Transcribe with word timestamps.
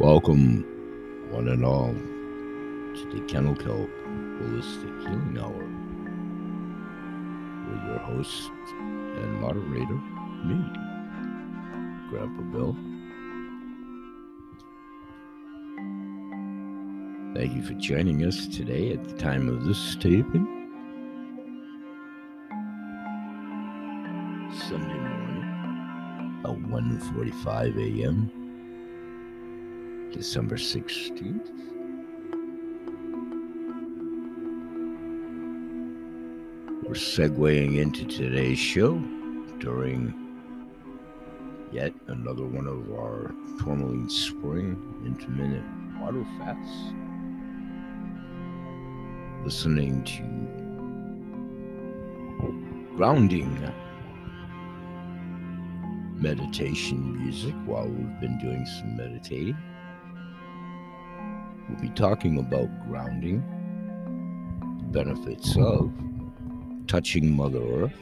Welcome, 0.00 0.64
one 1.32 1.48
and 1.48 1.64
all, 1.64 1.92
to 1.92 3.10
the 3.12 3.20
Kennel 3.26 3.56
Kelp 3.56 3.90
Holistic 4.38 5.00
Healing 5.00 5.36
Hour 5.36 5.64
with 7.68 7.82
your 7.84 7.98
host 7.98 8.48
and 8.78 9.40
moderator, 9.40 9.98
me, 10.44 10.54
Grandpa 12.10 12.42
Bill. 12.52 12.76
Thank 17.34 17.56
you 17.56 17.62
for 17.64 17.74
joining 17.74 18.24
us 18.24 18.46
today 18.46 18.92
at 18.92 19.02
the 19.02 19.16
time 19.16 19.48
of 19.48 19.64
this 19.64 19.96
taping. 19.96 20.46
Sunday 24.68 24.94
morning 24.94 26.40
at 26.44 26.56
1.45 26.70 28.00
a.m. 28.00 28.37
December 30.12 30.56
16th. 30.56 31.50
We're 36.82 36.94
segueing 36.94 37.76
into 37.76 38.06
today's 38.06 38.58
show 38.58 38.98
during 39.58 40.14
yet 41.70 41.92
another 42.06 42.46
one 42.46 42.66
of 42.66 42.90
our 42.98 43.34
tourmaline 43.58 44.08
spring 44.08 44.76
intermittent 45.04 45.66
water 46.00 46.24
fasts. 46.38 46.94
Listening 49.44 50.02
to 50.04 50.22
grounding 52.96 53.56
meditation 56.16 57.22
music 57.22 57.54
while 57.66 57.86
we've 57.86 58.20
been 58.20 58.38
doing 58.38 58.64
some 58.66 58.96
meditating. 58.96 59.56
Be 61.80 61.88
talking 61.90 62.38
about 62.38 62.68
grounding, 62.88 63.44
benefits 64.90 65.56
of 65.56 65.92
touching 66.88 67.36
Mother 67.36 67.60
Earth. 67.60 67.92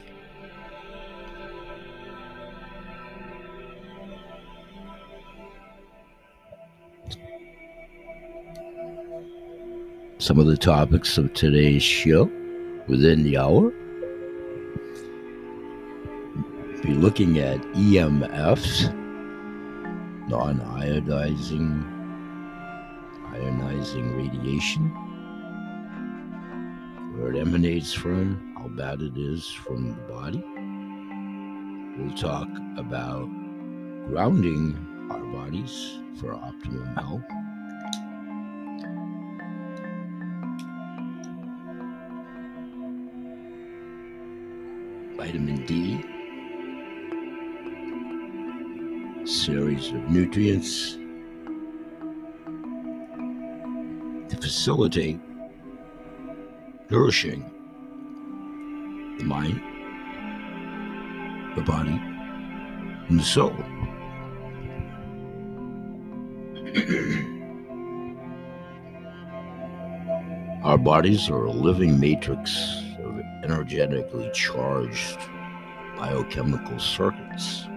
Some 10.17 10.39
of 10.39 10.47
the 10.47 10.57
topics 10.57 11.19
of 11.19 11.31
today's 11.35 11.83
show 11.83 12.23
within 12.87 13.21
the 13.21 13.37
hour. 13.37 13.69
Be 16.81 16.93
looking 16.95 17.37
at 17.37 17.61
EMFs, 17.73 18.91
non 20.27 20.59
iodizing 20.61 21.96
ionizing 23.37 24.17
radiation, 24.17 24.89
where 27.15 27.31
it 27.33 27.39
emanates 27.39 27.93
from, 27.93 28.53
how 28.57 28.67
bad 28.69 29.01
it 29.01 29.17
is 29.17 29.47
from 29.47 29.89
the 29.89 30.01
body. 30.13 30.43
We'll 31.97 32.15
talk 32.17 32.47
about 32.77 33.27
grounding 34.07 34.77
our 35.11 35.25
bodies 35.25 35.99
for 36.19 36.33
optimum 36.33 36.95
health. 36.95 37.21
Vitamin 45.17 45.65
D, 45.65 46.03
series 49.25 49.89
of 49.89 50.09
nutrients 50.09 50.97
facilitate 54.47 55.19
nourishing 56.89 57.43
the 59.17 59.25
mind, 59.25 59.61
the 61.57 61.61
body, 61.63 61.99
and 63.09 63.19
the 63.19 63.23
soul. 63.25 63.51
Our 70.63 70.77
bodies 70.77 71.29
are 71.29 71.43
a 71.43 71.51
living 71.51 71.99
matrix 71.99 72.81
of 73.03 73.19
energetically 73.43 74.31
charged 74.33 75.17
biochemical 75.97 76.79
circuits. 76.79 77.67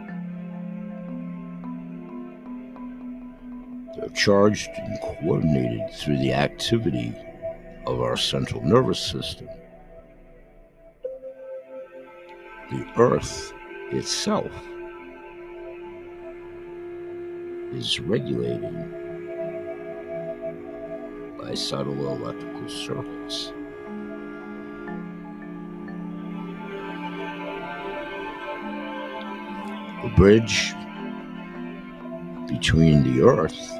Charged 4.14 4.70
and 4.76 5.00
coordinated 5.00 5.92
through 5.94 6.18
the 6.18 6.32
activity 6.32 7.14
of 7.86 8.00
our 8.00 8.16
central 8.16 8.62
nervous 8.62 9.00
system. 9.00 9.48
The 12.70 12.86
earth 12.96 13.52
itself 13.90 14.52
is 17.72 17.98
regulated 18.00 18.74
by 21.38 21.54
subtle 21.54 22.12
electrical 22.12 22.68
circuits. 22.68 23.52
The 30.02 30.12
bridge 30.16 30.74
between 32.48 33.02
the 33.02 33.22
earth 33.22 33.79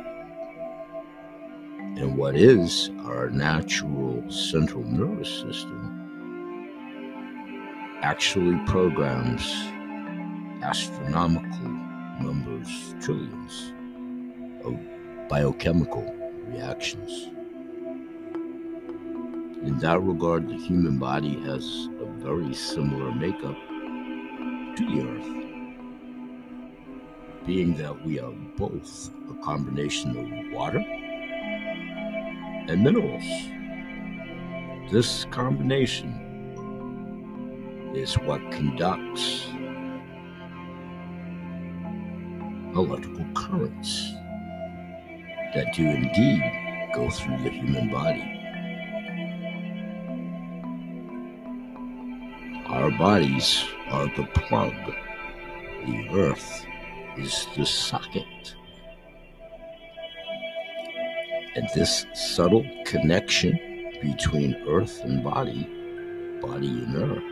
what 2.21 2.37
is 2.37 2.91
our 3.07 3.31
natural 3.31 4.23
central 4.31 4.85
nervous 4.85 5.31
system 5.41 5.81
actually 8.03 8.59
programs 8.67 9.43
astronomical 10.63 11.71
numbers, 12.21 12.95
trillions 13.01 13.73
of 14.67 14.79
biochemical 15.31 16.15
reactions. 16.49 17.31
In 19.63 19.79
that 19.79 20.03
regard, 20.03 20.47
the 20.47 20.59
human 20.59 20.99
body 20.99 21.41
has 21.45 21.89
a 22.03 22.07
very 22.19 22.53
similar 22.53 23.13
makeup 23.13 23.57
to 24.77 24.85
the 24.87 25.09
earth 25.09 25.41
being 27.47 27.75
that 27.77 28.05
we 28.05 28.21
are 28.21 28.35
both 28.59 29.09
a 29.31 29.35
combination 29.43 30.11
of 30.19 30.53
water 30.53 30.85
and 32.71 32.85
minerals. 32.85 33.25
This 34.93 35.25
combination 35.33 36.15
is 37.97 38.15
what 38.15 38.41
conducts 38.53 39.49
electrical 42.77 43.27
currents 43.35 44.13
that 45.53 45.75
do 45.75 45.83
indeed 45.83 46.45
go 46.95 47.11
through 47.11 47.43
the 47.43 47.51
human 47.51 47.91
body. 47.91 48.23
Our 52.69 52.93
bodies 52.93 53.65
are 53.89 54.07
the 54.17 54.29
plug, 54.33 54.75
the 55.87 56.09
earth 56.13 56.65
is 57.19 57.49
the 57.57 57.67
socket. 57.67 58.55
And 61.61 61.69
this 61.75 62.07
subtle 62.15 62.65
connection 62.87 63.53
between 64.01 64.55
earth 64.67 65.05
and 65.05 65.23
body, 65.23 65.69
body 66.41 66.69
and 66.69 66.97
earth, 66.97 67.23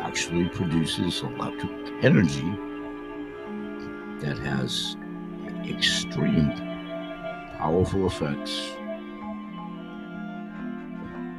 actually 0.00 0.50
produces 0.50 1.22
electric 1.22 1.72
energy 2.02 2.44
that 4.20 4.36
has 4.36 4.98
extreme 5.66 6.52
powerful 7.56 8.06
effects 8.06 8.68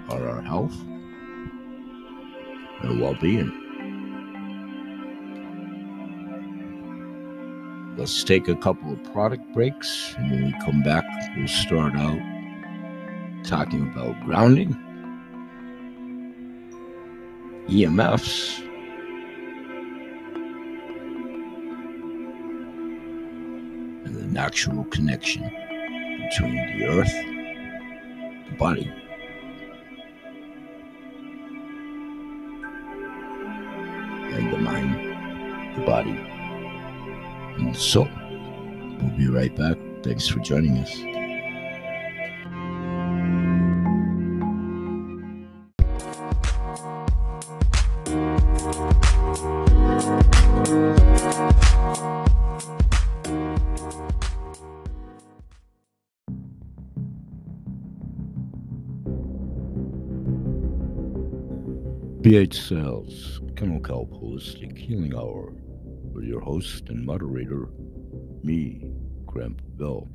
on 0.10 0.24
our 0.24 0.42
health 0.42 0.74
and 2.82 3.00
well 3.00 3.16
being. 3.22 3.71
Let's 8.02 8.24
take 8.24 8.48
a 8.48 8.56
couple 8.56 8.92
of 8.94 9.14
product 9.14 9.44
breaks, 9.54 10.16
and 10.18 10.32
when 10.32 10.46
we 10.46 10.52
come 10.66 10.82
back, 10.82 11.06
we'll 11.38 11.48
start 11.48 11.94
out 11.94 12.18
talking 13.44 13.84
about 13.84 14.20
grounding, 14.26 14.74
EMFs, 17.68 18.60
and 24.04 24.16
the 24.16 24.26
natural 24.26 24.84
connection 24.86 25.44
between 25.44 26.56
the 26.56 26.86
earth, 26.88 27.14
the 28.50 28.56
body, 28.58 28.92
soul. 37.82 38.08
We'll 39.02 39.18
be 39.18 39.28
right 39.28 39.56
back. 39.56 39.78
Thanks 40.04 40.28
for 40.28 40.40
joining 40.40 40.78
us. 40.78 40.96
BH 62.22 62.54
Kennel 63.56 63.80
Kelp 63.82 64.12
Holistic 64.12 64.78
Healing 64.78 65.16
Hour, 65.16 65.54
with 66.22 66.30
your 66.30 66.40
host 66.40 66.90
and 66.90 67.04
moderator, 67.04 67.68
me, 68.44 68.86
Grandpa 69.26 69.64
Bill. 69.76 70.08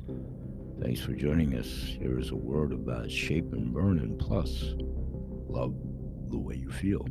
Thanks 0.81 1.01
for 1.01 1.11
joining 1.11 1.57
us. 1.57 1.67
Here 1.67 2.17
is 2.17 2.29
a 2.29 2.35
word 2.35 2.71
about 2.71 3.11
Shape 3.11 3.51
and 3.51 3.73
Burn 3.73 3.99
and 3.99 4.17
Plus. 4.17 4.73
Love 5.49 5.73
the 6.29 6.37
way 6.37 6.55
you 6.55 6.71
feel. 6.71 7.05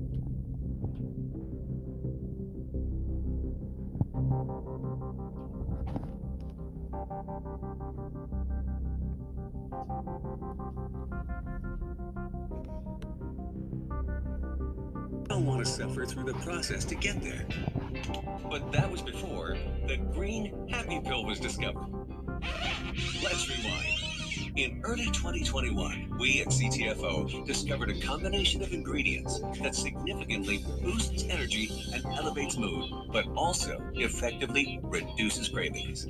Process 16.47 16.85
to 16.85 16.95
get 16.95 17.21
there. 17.23 17.45
But 18.49 18.71
that 18.71 18.89
was 18.89 19.03
before 19.03 19.57
the 19.89 19.97
green 19.97 20.69
happy 20.69 21.01
pill 21.01 21.25
was 21.25 21.41
discovered. 21.41 21.89
Let's 23.21 23.49
rewind. 23.51 23.96
In 24.57 24.81
early 24.85 25.05
2021, 25.07 26.17
we 26.19 26.41
at 26.41 26.47
CTFO 26.47 27.45
discovered 27.47 27.91
a 27.91 28.01
combination 28.01 28.63
of 28.63 28.73
ingredients 28.73 29.41
that 29.61 29.75
significantly 29.75 30.65
boosts 30.83 31.25
energy 31.29 31.71
and 31.93 32.03
elevates 32.07 32.57
mood, 32.57 32.91
but 33.13 33.27
also 33.37 33.79
effectively 33.97 34.81
reduces 34.83 35.51
cravings. 35.51 36.07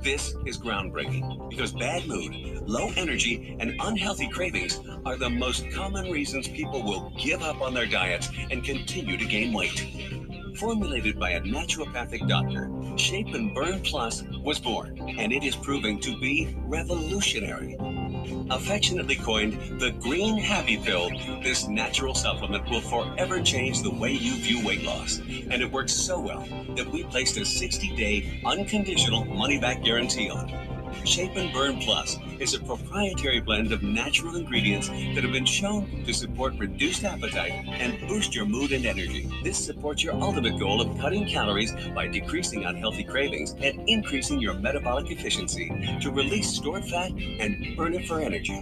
This 0.00 0.36
is 0.46 0.58
groundbreaking 0.58 1.50
because 1.50 1.72
bad 1.72 2.06
mood, 2.06 2.62
low 2.68 2.92
energy, 2.96 3.56
and 3.58 3.74
unhealthy 3.80 4.28
cravings 4.28 4.78
are 5.04 5.16
the 5.16 5.30
most 5.30 5.68
common 5.72 6.08
reasons 6.08 6.46
people 6.46 6.84
will 6.84 7.12
give 7.18 7.42
up 7.42 7.60
on 7.60 7.74
their 7.74 7.86
diets 7.86 8.28
and 8.52 8.62
continue 8.62 9.16
to 9.16 9.24
gain 9.24 9.52
weight. 9.52 10.17
Formulated 10.58 11.20
by 11.20 11.30
a 11.30 11.40
naturopathic 11.40 12.26
doctor, 12.26 12.68
Shape 12.96 13.28
and 13.28 13.54
Burn 13.54 13.80
Plus 13.80 14.24
was 14.42 14.58
born, 14.58 14.98
and 15.16 15.32
it 15.32 15.44
is 15.44 15.54
proving 15.54 16.00
to 16.00 16.18
be 16.18 16.52
revolutionary. 16.64 17.76
Affectionately 18.50 19.14
coined 19.14 19.80
the 19.80 19.92
Green 20.00 20.36
Happy 20.36 20.76
Pill, 20.76 21.10
this 21.44 21.68
natural 21.68 22.12
supplement 22.12 22.68
will 22.68 22.80
forever 22.80 23.40
change 23.40 23.82
the 23.82 23.94
way 23.94 24.10
you 24.10 24.34
view 24.34 24.66
weight 24.66 24.82
loss. 24.82 25.18
And 25.18 25.62
it 25.62 25.70
works 25.70 25.92
so 25.92 26.18
well 26.18 26.44
that 26.74 26.90
we 26.90 27.04
placed 27.04 27.36
a 27.36 27.44
60 27.44 27.94
day 27.94 28.40
unconditional 28.44 29.26
money 29.26 29.60
back 29.60 29.84
guarantee 29.84 30.28
on 30.28 30.48
it. 30.48 30.57
Shape 31.04 31.36
and 31.36 31.52
Burn 31.52 31.78
Plus 31.80 32.18
is 32.38 32.54
a 32.54 32.60
proprietary 32.60 33.40
blend 33.40 33.72
of 33.72 33.82
natural 33.82 34.36
ingredients 34.36 34.88
that 34.88 35.22
have 35.22 35.32
been 35.32 35.44
shown 35.44 36.04
to 36.04 36.12
support 36.12 36.54
reduced 36.58 37.04
appetite 37.04 37.52
and 37.52 38.06
boost 38.08 38.34
your 38.34 38.44
mood 38.44 38.72
and 38.72 38.84
energy. 38.84 39.30
This 39.42 39.58
supports 39.58 40.02
your 40.02 40.14
ultimate 40.14 40.58
goal 40.58 40.80
of 40.80 40.98
cutting 40.98 41.26
calories 41.26 41.72
by 41.94 42.06
decreasing 42.06 42.64
unhealthy 42.64 43.04
cravings 43.04 43.52
and 43.60 43.88
increasing 43.88 44.38
your 44.38 44.54
metabolic 44.54 45.10
efficiency 45.10 45.68
to 46.00 46.10
release 46.10 46.50
stored 46.50 46.84
fat 46.84 47.10
and 47.10 47.76
burn 47.76 47.94
it 47.94 48.06
for 48.06 48.20
energy. 48.20 48.60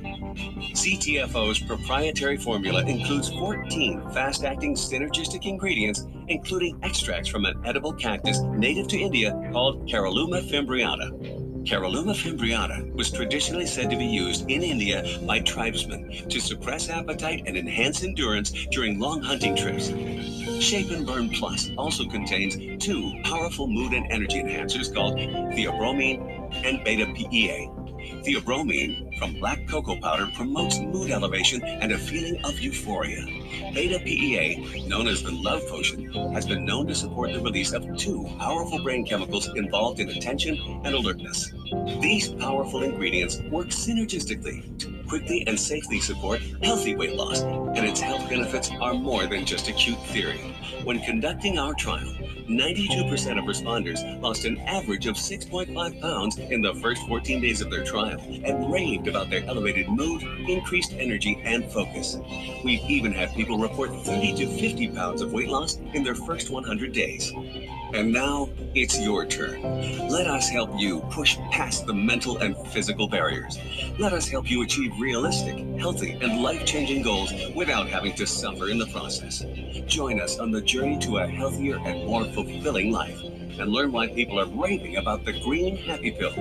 CTFO's 0.74 1.58
proprietary 1.60 2.36
formula 2.36 2.84
includes 2.84 3.30
14 3.30 4.10
fast 4.10 4.44
acting 4.44 4.74
synergistic 4.74 5.46
ingredients, 5.46 6.06
including 6.28 6.78
extracts 6.82 7.28
from 7.28 7.44
an 7.44 7.60
edible 7.64 7.92
cactus 7.92 8.40
native 8.40 8.88
to 8.88 8.98
India 8.98 9.32
called 9.52 9.88
Caralluma 9.88 10.48
fimbriata. 10.48 11.45
Caralluma 11.66 12.14
fimbriata 12.14 12.94
was 12.94 13.10
traditionally 13.10 13.66
said 13.66 13.90
to 13.90 13.96
be 13.96 14.06
used 14.06 14.48
in 14.48 14.62
India 14.62 15.18
by 15.26 15.40
tribesmen 15.40 16.28
to 16.28 16.38
suppress 16.38 16.88
appetite 16.88 17.42
and 17.44 17.56
enhance 17.56 18.04
endurance 18.04 18.52
during 18.70 19.00
long 19.00 19.20
hunting 19.20 19.56
trips. 19.56 19.88
Shape 20.62 20.92
and 20.92 21.04
Burn 21.04 21.28
Plus 21.28 21.70
also 21.76 22.04
contains 22.04 22.56
two 22.80 23.12
powerful 23.24 23.66
mood 23.66 23.94
and 23.94 24.06
energy 24.12 24.40
enhancers 24.40 24.94
called 24.94 25.18
theobromine 25.18 26.54
and 26.64 26.84
beta 26.84 27.12
PEA. 27.12 27.68
Theobromine 28.22 29.18
from 29.18 29.34
black 29.40 29.66
cocoa 29.66 30.00
powder 30.00 30.28
promotes 30.36 30.78
mood 30.78 31.10
elevation 31.10 31.62
and 31.64 31.90
a 31.90 31.98
feeling 31.98 32.44
of 32.44 32.60
euphoria. 32.60 33.26
Beta 33.74 33.98
PEA, 33.98 34.86
known 34.86 35.08
as 35.08 35.24
the 35.24 35.32
love 35.32 35.66
potion, 35.66 36.12
has 36.32 36.46
been 36.46 36.64
known 36.64 36.86
to 36.86 36.94
support 36.94 37.32
the 37.32 37.40
release 37.40 37.72
of 37.72 37.96
two 37.96 38.24
powerful 38.38 38.80
brain 38.84 39.04
chemicals 39.04 39.48
involved 39.56 39.98
in 39.98 40.10
attention 40.10 40.56
and 40.84 40.94
alertness. 40.94 41.52
These 42.00 42.28
powerful 42.28 42.84
ingredients 42.84 43.40
work 43.50 43.68
synergistically 43.68 44.78
to 44.78 45.02
quickly 45.08 45.44
and 45.46 45.58
safely 45.58 46.00
support 46.00 46.40
healthy 46.62 46.94
weight 46.94 47.14
loss, 47.14 47.42
and 47.42 47.78
its 47.78 48.00
health 48.00 48.28
benefits 48.28 48.70
are 48.80 48.94
more 48.94 49.26
than 49.26 49.44
just 49.44 49.68
a 49.68 49.72
cute 49.72 50.00
theory. 50.06 50.54
When 50.84 51.00
conducting 51.00 51.58
our 51.58 51.74
trial, 51.74 52.06
92% 52.48 53.38
of 53.38 53.44
responders 53.44 54.20
lost 54.22 54.44
an 54.44 54.58
average 54.60 55.06
of 55.06 55.16
6.5 55.16 56.00
pounds 56.00 56.38
in 56.38 56.60
the 56.60 56.74
first 56.74 57.04
14 57.08 57.40
days 57.40 57.60
of 57.60 57.70
their 57.70 57.84
trial 57.84 58.20
and 58.20 58.72
raved 58.72 59.08
about 59.08 59.30
their 59.30 59.44
elevated 59.46 59.88
mood, 59.88 60.22
increased 60.22 60.92
energy, 60.92 61.40
and 61.44 61.64
focus. 61.72 62.18
We've 62.64 62.88
even 62.88 63.12
had 63.12 63.34
people 63.34 63.58
report 63.58 63.90
30 64.04 64.34
to 64.34 64.46
50 64.46 64.88
pounds 64.90 65.22
of 65.22 65.32
weight 65.32 65.48
loss 65.48 65.78
in 65.94 66.04
their 66.04 66.14
first 66.14 66.50
100 66.50 66.92
days. 66.92 67.32
And 67.94 68.12
now 68.12 68.48
it's 68.74 68.98
your 68.98 69.24
turn. 69.24 69.62
Let 70.08 70.26
us 70.26 70.48
help 70.48 70.70
you 70.78 71.00
push 71.10 71.36
past 71.50 71.86
the 71.86 71.94
mental 71.94 72.38
and 72.38 72.56
physical 72.68 73.08
barriers. 73.08 73.58
Let 73.98 74.12
us 74.12 74.28
help 74.28 74.50
you 74.50 74.62
achieve 74.62 74.92
realistic, 74.98 75.58
healthy, 75.78 76.12
and 76.20 76.42
life 76.42 76.64
changing 76.66 77.02
goals 77.02 77.32
without 77.54 77.88
having 77.88 78.14
to 78.16 78.26
suffer 78.26 78.68
in 78.68 78.78
the 78.78 78.86
process. 78.86 79.44
Join 79.86 80.20
us 80.20 80.38
on 80.38 80.50
the 80.50 80.60
journey 80.60 80.98
to 81.00 81.18
a 81.18 81.26
healthier 81.26 81.78
and 81.78 82.06
more 82.06 82.24
fulfilling 82.24 82.92
life 82.92 83.22
and 83.22 83.70
learn 83.70 83.92
why 83.92 84.08
people 84.08 84.40
are 84.40 84.46
raving 84.46 84.96
about 84.96 85.24
the 85.24 85.38
Green 85.40 85.76
Happy 85.76 86.10
Pill. 86.10 86.34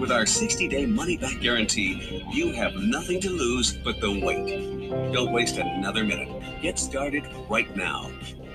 With 0.00 0.10
our 0.10 0.24
60 0.24 0.66
day 0.68 0.86
money 0.86 1.18
back 1.18 1.40
guarantee, 1.40 2.24
you 2.32 2.52
have 2.52 2.74
nothing 2.74 3.20
to 3.20 3.30
lose 3.30 3.74
but 3.84 4.00
the 4.00 4.18
wait. 4.18 5.12
Don't 5.12 5.30
waste 5.32 5.58
another 5.58 6.04
minute. 6.04 6.28
Get 6.62 6.78
started 6.78 7.24
right 7.48 7.74
now. 7.76 8.10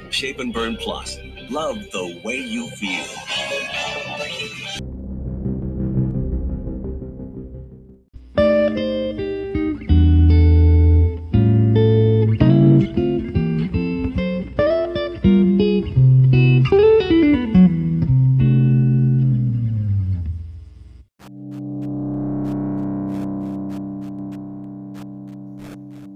Shape 0.10 0.40
and 0.40 0.54
Burn 0.54 0.76
Plus. 0.76 1.18
Love 1.50 1.78
the 1.92 2.22
way 2.24 2.38
you 2.38 2.68
feel. 2.72 3.06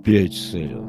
BH 0.10 0.89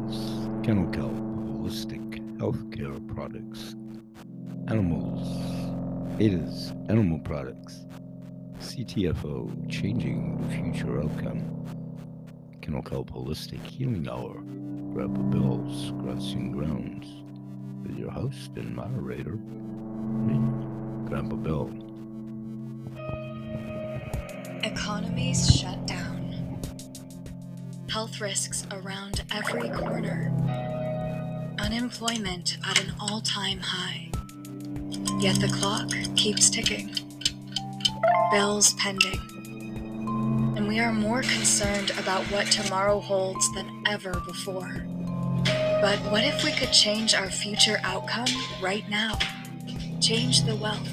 Products, 7.30 7.86
CTFO, 8.58 9.70
Changing 9.70 10.36
the 10.36 10.48
Future 10.52 11.00
Outcome, 11.00 11.64
Kennel 12.60 12.82
Kelp 12.82 13.08
Holistic 13.12 13.64
Healing 13.64 14.08
Hour, 14.08 14.34
Grandpa 14.92 15.20
Bill's 15.30 15.92
Crossing 16.02 16.50
Grounds, 16.50 17.06
with 17.86 17.96
your 17.96 18.10
host 18.10 18.50
and 18.56 18.74
moderator, 18.74 19.36
me, 19.36 21.08
Grandpa 21.08 21.36
Bill. 21.36 21.70
Economies 24.64 25.54
shut 25.54 25.86
down. 25.86 26.58
Health 27.88 28.20
risks 28.20 28.66
around 28.72 29.22
every 29.32 29.70
corner. 29.70 30.32
Unemployment 31.60 32.58
at 32.68 32.82
an 32.82 32.92
all 32.98 33.20
time 33.20 33.60
high. 33.60 34.10
Yet 35.20 35.40
the 35.40 35.48
clock 35.60 35.92
keeps 36.16 36.50
ticking. 36.50 37.09
Bills 38.30 38.74
pending. 38.74 39.20
And 40.56 40.68
we 40.68 40.80
are 40.80 40.92
more 40.92 41.22
concerned 41.22 41.90
about 41.98 42.22
what 42.32 42.46
tomorrow 42.46 43.00
holds 43.00 43.52
than 43.54 43.82
ever 43.86 44.12
before. 44.26 44.86
But 45.44 45.98
what 46.10 46.24
if 46.24 46.44
we 46.44 46.52
could 46.52 46.72
change 46.72 47.14
our 47.14 47.30
future 47.30 47.78
outcome 47.82 48.28
right 48.62 48.88
now? 48.88 49.18
Change 50.00 50.44
the 50.44 50.56
wealth, 50.56 50.88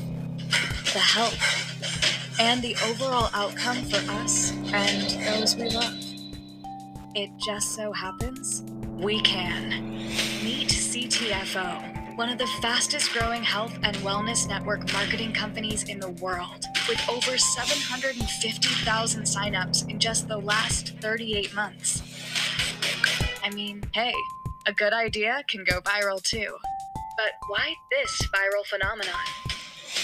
the 0.94 1.00
health, 1.00 2.40
and 2.40 2.62
the 2.62 2.76
overall 2.86 3.30
outcome 3.34 3.78
for 3.84 3.98
us 4.12 4.52
and 4.72 5.26
those 5.28 5.56
we 5.56 5.70
love. 5.70 5.96
It 7.16 7.32
just 7.46 7.76
so 7.76 7.92
happens 7.92 8.64
we 8.98 9.22
can. 9.22 9.98
Meet 10.44 10.70
CTFO, 10.70 11.97
one 12.18 12.30
of 12.30 12.40
the 12.40 12.48
fastest 12.64 13.14
growing 13.14 13.44
health 13.44 13.78
and 13.84 13.96
wellness 13.98 14.48
network 14.48 14.92
marketing 14.92 15.32
companies 15.32 15.84
in 15.84 16.00
the 16.00 16.10
world, 16.10 16.66
with 16.90 17.00
over 17.08 17.38
750,000 17.38 19.22
signups 19.22 19.88
in 19.88 20.00
just 20.00 20.28
the 20.28 20.38
last 20.38 20.96
38 21.00 21.54
months. 21.54 22.02
I 23.44 23.52
mean, 23.52 23.84
hey, 23.94 24.12
a 24.66 24.74
good 24.74 24.94
idea 24.94 25.44
can 25.48 25.64
go 25.64 25.80
viral 25.82 26.20
too. 26.24 26.58
But 27.18 27.34
why 27.50 27.76
this 27.92 28.28
viral 28.34 28.66
phenomenon? 28.66 29.14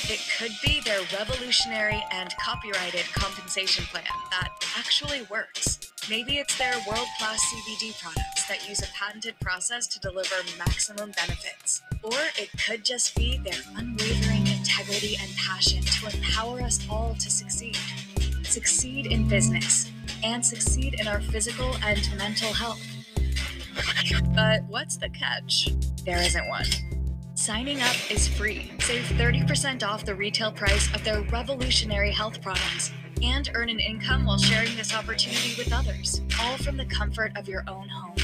It 0.04 0.20
could 0.38 0.52
be 0.64 0.82
their 0.82 1.02
revolutionary 1.18 2.04
and 2.12 2.32
copyrighted 2.40 3.06
compensation 3.16 3.86
plan 3.86 4.04
that 4.30 4.50
actually 4.78 5.24
works. 5.32 5.83
Maybe 6.10 6.38
it's 6.38 6.58
their 6.58 6.74
world 6.86 7.08
class 7.18 7.42
CBD 7.46 7.98
products 8.02 8.46
that 8.50 8.68
use 8.68 8.82
a 8.82 8.88
patented 8.88 9.40
process 9.40 9.88
to 9.88 10.00
deliver 10.02 10.36
maximum 10.58 11.12
benefits. 11.12 11.82
Or 12.04 12.20
it 12.38 12.50
could 12.68 12.84
just 12.84 13.16
be 13.16 13.38
their 13.38 13.60
unwavering 13.78 14.46
integrity 14.48 15.16
and 15.22 15.34
passion 15.38 15.82
to 15.82 16.14
empower 16.14 16.62
us 16.62 16.86
all 16.90 17.16
to 17.16 17.32
succeed. 17.32 17.78
Succeed 18.44 19.06
in 19.06 19.30
business 19.30 19.92
and 20.26 20.46
succeed 20.46 21.00
in 21.00 21.08
our 21.08 21.22
physical 21.22 21.74
and 21.86 22.02
mental 22.18 22.52
health. 22.52 22.82
But 24.36 24.64
what's 24.66 24.98
the 24.98 25.10
catch? 25.10 25.70
There 26.04 26.22
isn't 26.22 26.50
one. 26.50 26.66
Signing 27.36 27.82
up 27.82 27.96
is 28.12 28.28
free. 28.28 28.74
Save 28.80 29.06
30% 29.06 29.84
off 29.84 30.04
the 30.04 30.16
retail 30.16 30.52
price 30.52 30.94
of 30.94 31.06
their 31.06 31.22
revolutionary 31.22 32.12
health 32.12 32.42
products 32.42 32.92
and 33.24 33.50
earn 33.56 33.70
an 33.70 33.80
income 33.80 34.26
while 34.26 34.38
sharing 34.38 34.76
this 34.76 34.94
opportunity 34.94 35.54
with 35.58 35.72
others, 35.72 36.22
all 36.42 36.58
from 36.58 36.78
the 36.78 36.86
comfort 36.86 37.32
of 37.38 37.48
your 37.48 37.64
own 37.68 37.88
home. 37.88 38.16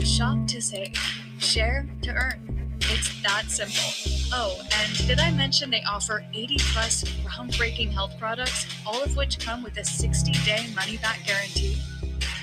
Shop 0.00 0.46
to 0.48 0.60
save, 0.60 0.94
share 1.38 1.88
to 2.02 2.10
earn. 2.10 2.78
It's 2.82 3.22
that 3.22 3.44
simple. 3.48 4.28
Oh, 4.34 4.60
and 4.76 5.06
did 5.06 5.18
I 5.18 5.30
mention 5.30 5.70
they 5.70 5.82
offer 5.84 6.24
80 6.34 6.56
plus 6.58 7.04
groundbreaking 7.24 7.90
health 7.92 8.18
products, 8.18 8.66
all 8.86 9.02
of 9.02 9.16
which 9.16 9.38
come 9.38 9.62
with 9.62 9.78
a 9.78 9.84
60 9.84 10.32
day 10.44 10.66
money 10.74 10.98
back 10.98 11.20
guarantee? 11.26 11.78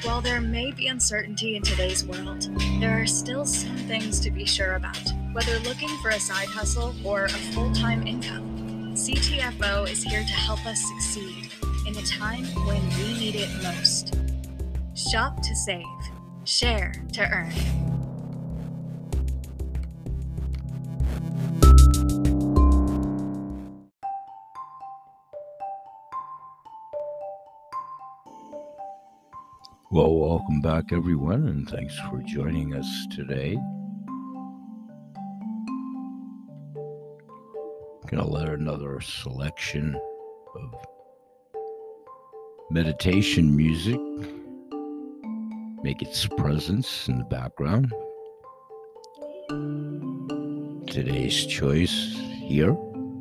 While 0.03 0.21
there 0.21 0.41
may 0.41 0.71
be 0.71 0.87
uncertainty 0.87 1.55
in 1.55 1.61
today's 1.61 2.05
world, 2.05 2.49
there 2.79 2.99
are 3.01 3.05
still 3.05 3.45
some 3.45 3.75
things 3.75 4.19
to 4.21 4.31
be 4.31 4.45
sure 4.45 4.73
about. 4.73 5.11
Whether 5.33 5.59
looking 5.59 5.89
for 6.01 6.09
a 6.09 6.19
side 6.19 6.47
hustle 6.47 6.95
or 7.03 7.25
a 7.25 7.29
full 7.29 7.71
time 7.73 8.07
income, 8.07 8.95
CTFO 8.95 9.89
is 9.89 10.03
here 10.03 10.21
to 10.21 10.33
help 10.33 10.65
us 10.65 10.81
succeed 10.87 11.49
in 11.85 11.97
a 11.97 12.01
time 12.03 12.45
when 12.65 12.81
we 12.97 13.19
need 13.19 13.35
it 13.35 13.49
most. 13.63 14.15
Shop 14.95 15.41
to 15.41 15.55
save, 15.55 15.85
share 16.43 16.93
to 17.13 17.21
earn. 17.21 17.53
Well, 29.91 30.15
welcome 30.15 30.61
back, 30.61 30.93
everyone, 30.93 31.47
and 31.47 31.67
thanks 31.67 31.97
for 32.09 32.21
joining 32.21 32.75
us 32.75 33.07
today. 33.09 33.57
I'm 36.75 38.07
Gonna 38.07 38.27
let 38.27 38.49
another 38.49 39.01
selection 39.01 39.99
of 40.55 40.75
meditation 42.71 43.55
music 43.55 43.99
make 45.83 46.01
its 46.01 46.27
presence 46.37 47.07
in 47.07 47.17
the 47.17 47.23
background. 47.25 47.91
Today's 50.87 51.45
choice 51.45 52.15
here 52.41 52.75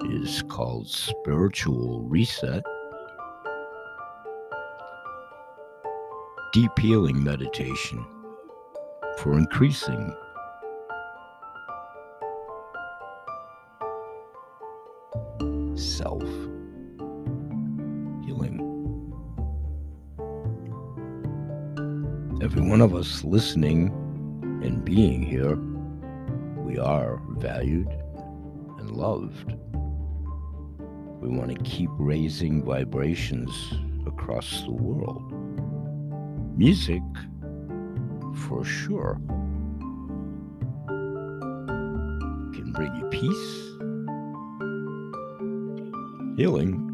is 0.05 0.43
called 0.49 0.89
Spiritual 0.89 2.03
Reset. 2.03 2.63
deep 6.53 6.79
healing 6.79 7.23
meditation 7.23 8.05
for 9.19 9.35
increasing 9.35 10.15
one 22.69 22.83
of 22.83 22.95
us 22.95 23.25
listening 23.25 23.89
and 24.63 24.85
being 24.85 25.23
here, 25.23 25.57
we 26.63 26.79
are 26.79 27.19
valued 27.39 27.89
and 28.79 28.91
loved. 28.91 29.55
We 31.23 31.29
want 31.29 31.57
to 31.57 31.65
keep 31.65 31.89
raising 31.99 32.63
vibrations 32.63 33.51
across 34.07 34.65
the 34.65 34.73
world 34.73 35.33
music 36.59 37.03
for 38.35 38.63
sure 38.65 39.19
can 42.53 42.73
bring 42.75 42.95
you 42.97 43.07
peace, 43.07 43.49
healing, 46.37 46.85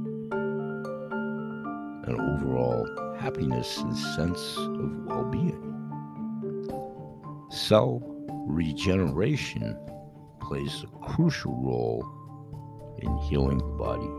and 2.07 2.21
overall 2.21 2.87
happiness 3.25 3.79
and 3.79 3.97
sense 3.97 4.55
of 4.59 5.07
well 5.07 5.25
being. 5.25 5.59
Cell 7.49 8.03
regeneration 8.47 9.79
plays 10.43 10.85
a 10.85 10.87
crucial 10.99 11.55
role 11.55 12.05
in 12.99 13.17
healing 13.17 13.57
the 13.57 13.65
body. 13.65 14.11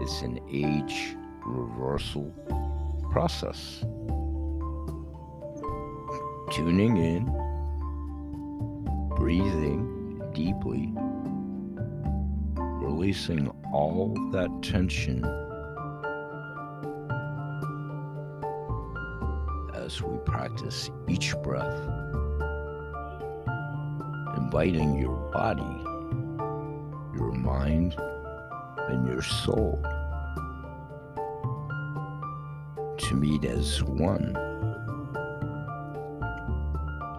It's 0.00 0.22
an 0.22 0.38
age 0.48 1.16
reversal 1.44 2.32
process. 3.10 3.80
Tuning 6.52 6.96
in, 6.96 7.24
breathing 9.16 10.22
deeply, 10.32 10.92
releasing 12.54 13.48
all 13.72 14.14
that 14.30 14.62
tension 14.62 15.39
as 19.90 20.02
we 20.02 20.16
practice 20.18 20.88
each 21.08 21.34
breath, 21.42 21.74
inviting 24.36 24.96
your 24.96 25.16
body, 25.32 25.82
your 27.16 27.32
mind, 27.32 27.96
and 28.88 29.04
your 29.08 29.20
soul 29.20 29.80
to 32.98 33.14
meet 33.16 33.44
as 33.44 33.82
one 33.82 34.36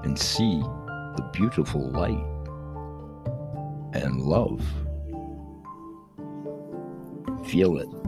and 0.05 0.17
see 0.17 0.61
the 1.17 1.29
beautiful 1.33 1.89
light 1.89 2.25
and 4.01 4.21
love. 4.21 4.61
Feel 7.45 7.79
it. 7.79 8.00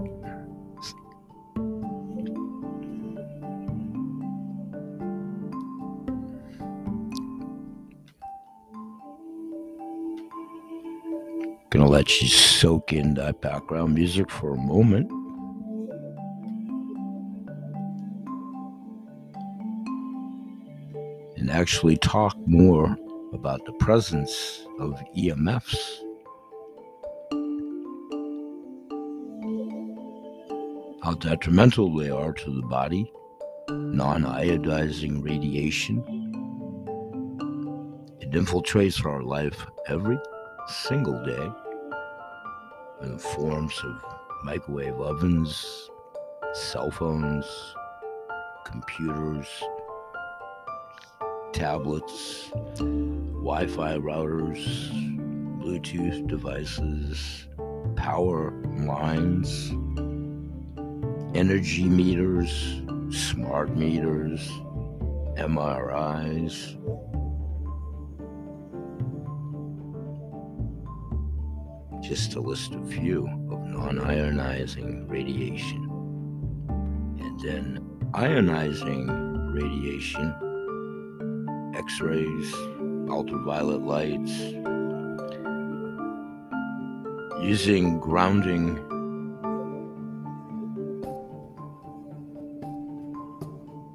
Let 11.93 12.23
you 12.23 12.27
soak 12.27 12.91
in 12.91 13.13
that 13.13 13.39
background 13.39 13.93
music 13.93 14.27
for 14.27 14.55
a 14.55 14.57
moment. 14.57 15.07
and 21.37 21.51
actually 21.51 21.95
talk 21.97 22.35
more 22.47 22.97
about 23.31 23.63
the 23.65 23.73
presence 23.73 24.65
of 24.79 24.99
EMFs. 25.15 25.77
How 31.03 31.13
detrimental 31.13 31.95
they 31.95 32.09
are 32.09 32.33
to 32.33 32.55
the 32.55 32.63
body, 32.63 33.11
non 33.69 34.23
iodizing 34.23 35.23
radiation. 35.23 36.01
It 38.19 38.31
infiltrates 38.31 39.05
our 39.05 39.21
life 39.21 39.67
every 39.87 40.17
single 40.67 41.23
day 41.23 41.51
in 43.01 43.13
the 43.13 43.19
forms 43.19 43.79
of 43.83 44.15
microwave 44.43 44.99
ovens, 44.99 45.89
cell 46.53 46.91
phones, 46.91 47.45
computers 48.65 49.47
tablets, 51.53 52.49
Wi 52.79 53.67
Fi 53.67 53.97
routers, 53.97 54.89
Bluetooth 55.59 56.27
devices, 56.27 57.47
power 57.95 58.51
lines, 58.79 59.69
energy 61.35 61.83
meters, 61.85 62.81
smart 63.11 63.77
meters, 63.77 64.49
MRIs. 65.37 66.75
Just 72.03 72.33
to 72.33 72.41
list 72.41 72.73
a 72.75 72.83
few 72.83 73.25
of 73.49 73.65
non 73.65 73.97
ionizing 73.97 75.09
radiation. 75.09 75.89
And 77.17 77.39
then 77.39 77.79
ionizing 78.11 79.53
radiation, 79.53 80.35
X 81.73 82.01
rays, 82.01 82.53
ultraviolet 83.09 83.83
lights, 83.83 84.37
using 87.41 88.01
grounding 88.01 88.75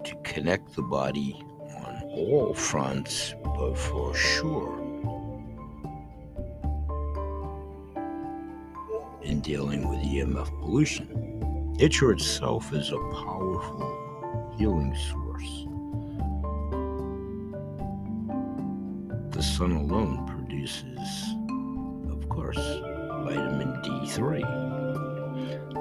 to 0.05 0.15
connect 0.25 0.75
the 0.75 0.83
body 0.83 1.37
on 1.85 2.03
all 2.11 2.55
fronts, 2.55 3.35
but 3.45 3.75
for 3.77 4.15
sure 4.15 4.88
in 9.39 9.43
dealing 9.43 9.89
with 9.89 10.01
EMF 10.01 10.49
pollution. 10.61 11.07
Nature 11.79 12.11
itself 12.11 12.73
is 12.73 12.91
a 12.91 12.99
powerful 12.99 14.55
healing 14.59 14.95
source. 15.11 15.67
The 19.31 19.43
sun 19.43 19.73
alone 19.73 20.27
produces, 20.27 21.09
of 22.11 22.29
course, 22.29 22.59
vitamin 23.25 23.81
D3. 23.85 24.41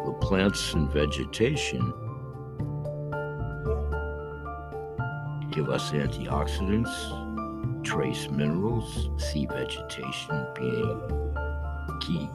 The 0.06 0.14
plants 0.22 0.74
and 0.74 0.92
vegetation 0.92 1.82
give 5.52 5.70
us 5.70 5.92
antioxidants, 5.92 6.94
trace 7.84 8.30
minerals, 8.30 9.10
sea 9.18 9.48
vegetation 9.48 10.46
being 10.56 11.02
key 12.02 12.30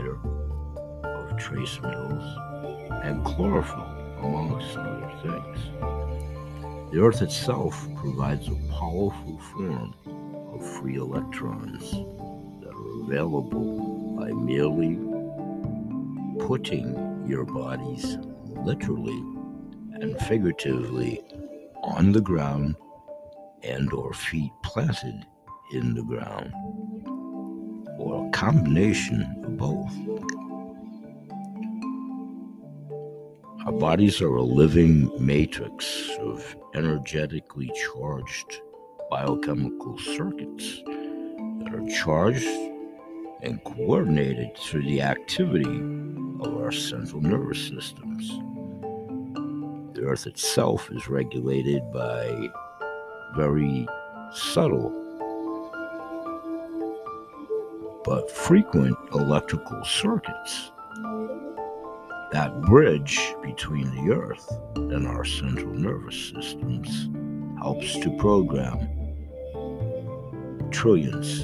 of 0.00 1.36
trace 1.38 1.80
minerals, 1.80 2.38
and 3.04 3.24
chlorophyll, 3.24 3.86
amongst 4.18 4.76
other 4.76 5.10
things. 5.22 5.58
The 6.92 7.00
Earth 7.00 7.22
itself 7.22 7.88
provides 7.96 8.48
a 8.48 8.54
powerful 8.70 9.38
form 9.52 9.94
of 10.52 10.66
free 10.80 10.96
electrons 10.96 11.90
that 11.90 12.72
are 12.72 13.02
available 13.02 14.16
by 14.18 14.30
merely 14.32 14.98
putting 16.46 17.24
your 17.26 17.44
bodies 17.44 18.18
literally 18.64 19.18
and 19.94 20.18
figuratively 20.22 21.20
on 21.82 22.12
the 22.12 22.20
ground 22.20 22.76
and 23.62 23.92
or 23.92 24.12
feet 24.12 24.52
planted 24.62 25.26
in 25.72 25.94
the 25.94 26.02
ground 26.02 26.52
or 27.98 28.26
a 28.26 28.30
combination 28.30 29.22
of 29.44 29.56
both 29.56 29.92
our 33.66 33.72
bodies 33.72 34.20
are 34.20 34.36
a 34.36 34.42
living 34.42 35.10
matrix 35.18 36.10
of 36.20 36.54
energetically 36.74 37.72
charged 37.94 38.60
biochemical 39.08 39.96
circuits 39.98 40.82
that 40.84 41.72
are 41.72 41.88
charged 42.04 42.44
and 43.40 43.64
coordinated 43.64 44.54
through 44.58 44.82
the 44.82 45.00
activity 45.00 45.80
of 46.40 46.54
our 46.58 46.70
central 46.72 47.22
nervous 47.22 47.68
systems. 47.68 48.28
The 49.96 50.02
earth 50.02 50.26
itself 50.26 50.90
is 50.92 51.08
regulated 51.08 51.90
by 51.90 52.50
very 53.34 53.88
subtle 54.34 54.92
but 58.04 58.30
frequent 58.30 58.96
electrical 59.12 59.82
circuits 59.84 60.70
that 62.32 62.60
bridge 62.62 63.34
between 63.42 63.90
the 63.94 64.12
earth 64.12 64.50
and 64.74 65.06
our 65.06 65.24
central 65.24 65.72
nervous 65.72 66.30
systems 66.30 67.08
helps 67.58 67.96
to 68.00 68.10
program 68.18 68.78
trillions 70.70 71.42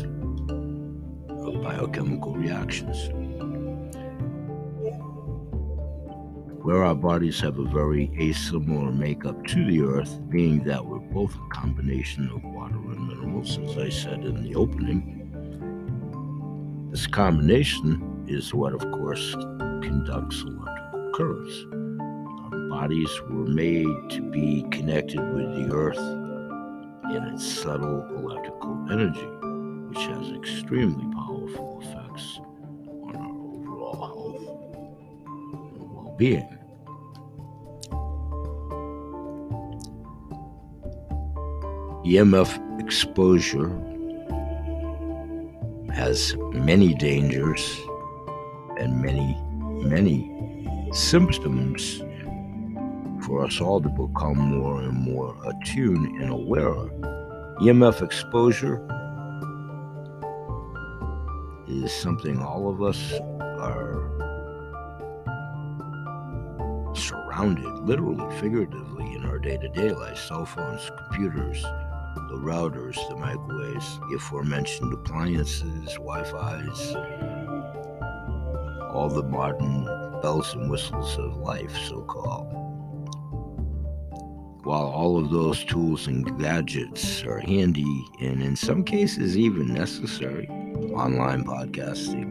of 1.29 1.63
biochemical 1.63 2.35
reactions. 2.35 3.09
Where 6.65 6.85
our 6.85 6.97
bodies 6.97 7.41
have 7.41 7.59
a 7.59 7.65
very 7.65 8.11
asimilar 8.21 8.93
makeup 8.93 9.47
to 9.47 9.65
the 9.65 9.83
earth, 9.83 10.19
being 10.29 10.65
that 10.65 10.85
we're 10.85 10.99
both 10.99 11.35
a 11.35 11.55
combination 11.55 12.29
of 12.29 12.43
water 12.43 12.75
and 12.75 13.09
minerals, 13.09 13.59
as 13.59 13.79
I 13.79 13.89
said 13.89 14.25
in 14.25 14.43
the 14.43 14.57
opening. 14.57 15.20
This 16.91 17.07
combination 17.07 18.25
is 18.27 18.53
what, 18.53 18.75
of 18.75 18.81
course, 18.81 19.35
conducts 19.81 20.43
electrical 20.43 21.13
currents. 21.15 21.65
Our 22.53 22.69
bodies 22.69 23.09
were 23.29 23.47
made 23.47 24.11
to 24.11 24.29
be 24.33 24.65
connected 24.73 25.21
with 25.21 25.55
the 25.55 25.73
earth 25.73 25.99
in 27.15 27.33
its 27.33 27.47
subtle 27.47 28.05
electrical 28.17 28.89
energy, 28.91 29.25
which 29.89 30.05
has 30.07 30.33
extremely 30.33 31.07
powerful 31.15 31.81
effects 31.81 32.41
on 33.05 33.15
our 33.15 33.39
overall 33.39 33.95
health 34.01 34.49
and 35.53 35.95
well 35.95 36.15
being. 36.19 36.59
EMF 42.05 42.81
exposure 42.81 43.69
has 45.93 46.37
many 46.53 46.95
dangers 46.95 47.81
and 48.79 49.01
many, 49.03 49.37
many 49.85 50.89
symptoms 50.93 52.03
for 53.25 53.45
us 53.45 53.61
all 53.61 53.81
to 53.81 53.89
become 53.89 54.39
more 54.39 54.81
and 54.81 54.93
more 54.93 55.37
attuned 55.47 56.21
and 56.23 56.31
aware 56.31 56.69
of. 56.69 56.91
EMF 57.61 58.03
exposure 58.03 58.81
is 61.69 61.93
something 61.93 62.41
all 62.41 62.69
of 62.69 62.83
us 62.83 63.13
are 63.41 64.11
surrounded, 66.95 67.67
literally, 67.87 68.37
figuratively, 68.39 69.15
in 69.15 69.25
our 69.25 69.39
day 69.39 69.57
to 69.57 69.69
day 69.69 69.93
life 69.93 70.19
cell 70.19 70.45
phones, 70.45 70.91
computers, 70.97 71.65
the 72.15 72.37
routers, 72.37 72.97
the 73.09 73.17
microwaves, 73.17 73.99
the 74.09 74.17
aforementioned 74.17 74.93
appliances, 74.93 75.93
Wi 75.95 76.25
Fi's, 76.25 76.95
all 78.93 79.09
the 79.09 79.23
modern 79.23 79.85
bells 80.21 80.55
and 80.55 80.71
whistles 80.71 81.19
of 81.19 81.37
life, 81.39 81.77
so 81.89 82.03
called. 82.03 82.49
While 84.65 84.89
all 84.89 85.19
of 85.19 85.31
those 85.31 85.65
tools 85.65 86.07
and 86.07 86.39
gadgets 86.39 87.25
are 87.25 87.39
handy 87.39 88.05
and 88.21 88.43
in 88.43 88.55
some 88.57 88.85
cases 88.85 89.37
even 89.37 89.73
necessary, 89.73 90.49
online 90.93 91.45
podcasting. 91.45 92.30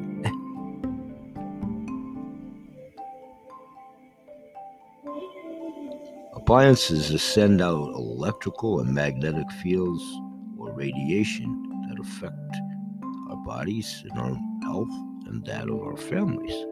Appliances 6.49 7.21
send 7.21 7.61
out 7.61 7.93
electrical 7.93 8.79
and 8.79 8.91
magnetic 8.91 9.51
fields 9.61 10.03
or 10.57 10.71
radiation 10.71 11.85
that 11.87 11.99
affect 11.99 12.55
our 13.29 13.35
bodies 13.45 14.03
and 14.09 14.19
our 14.19 14.35
health 14.63 14.89
and 15.27 15.45
that 15.45 15.69
of 15.69 15.79
our 15.79 15.95
families. 15.95 16.65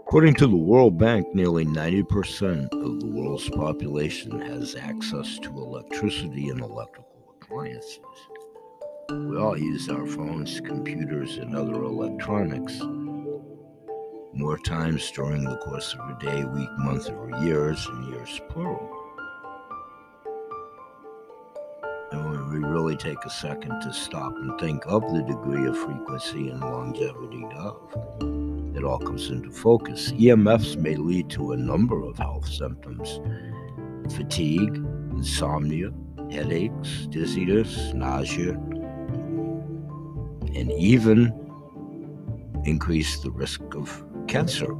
According 0.00 0.34
to 0.34 0.48
the 0.48 0.56
World 0.56 0.98
Bank, 0.98 1.32
nearly 1.36 1.64
90% 1.64 2.64
of 2.72 2.98
the 2.98 3.06
world's 3.06 3.48
population 3.48 4.40
has 4.40 4.74
access 4.74 5.38
to 5.38 5.50
electricity 5.50 6.48
and 6.48 6.58
electrical 6.58 7.36
appliances. 7.40 8.00
We 9.08 9.38
all 9.38 9.56
use 9.56 9.88
our 9.88 10.04
phones, 10.08 10.58
computers, 10.58 11.36
and 11.36 11.54
other 11.54 11.80
electronics 11.84 12.80
more 14.36 14.58
times 14.58 15.10
during 15.12 15.44
the 15.44 15.56
course 15.58 15.94
of 15.94 16.10
a 16.10 16.18
day, 16.18 16.44
week, 16.44 16.70
month, 16.78 17.08
or 17.08 17.30
years, 17.44 17.86
and 17.86 18.08
years 18.08 18.40
plural. 18.48 18.90
And 22.10 22.24
when 22.30 22.50
we 22.50 22.58
really 22.68 22.96
take 22.96 23.24
a 23.24 23.30
second 23.30 23.80
to 23.80 23.92
stop 23.92 24.34
and 24.36 24.58
think 24.58 24.82
of 24.86 25.02
the 25.12 25.22
degree 25.22 25.66
of 25.66 25.78
frequency 25.78 26.48
and 26.48 26.60
longevity 26.60 27.46
of, 27.56 27.76
it 28.76 28.84
all 28.84 28.98
comes 28.98 29.30
into 29.30 29.50
focus. 29.50 30.10
EMFs 30.12 30.76
may 30.76 30.96
lead 30.96 31.30
to 31.30 31.52
a 31.52 31.56
number 31.56 32.02
of 32.02 32.18
health 32.18 32.48
symptoms 32.48 33.20
fatigue, 34.14 34.76
insomnia, 35.12 35.90
headaches, 36.30 37.06
dizziness, 37.08 37.94
nausea, 37.94 38.52
and 40.54 40.70
even 40.72 41.32
increase 42.64 43.18
the 43.20 43.30
risk 43.30 43.60
of 43.74 44.04
cancer. 44.28 44.76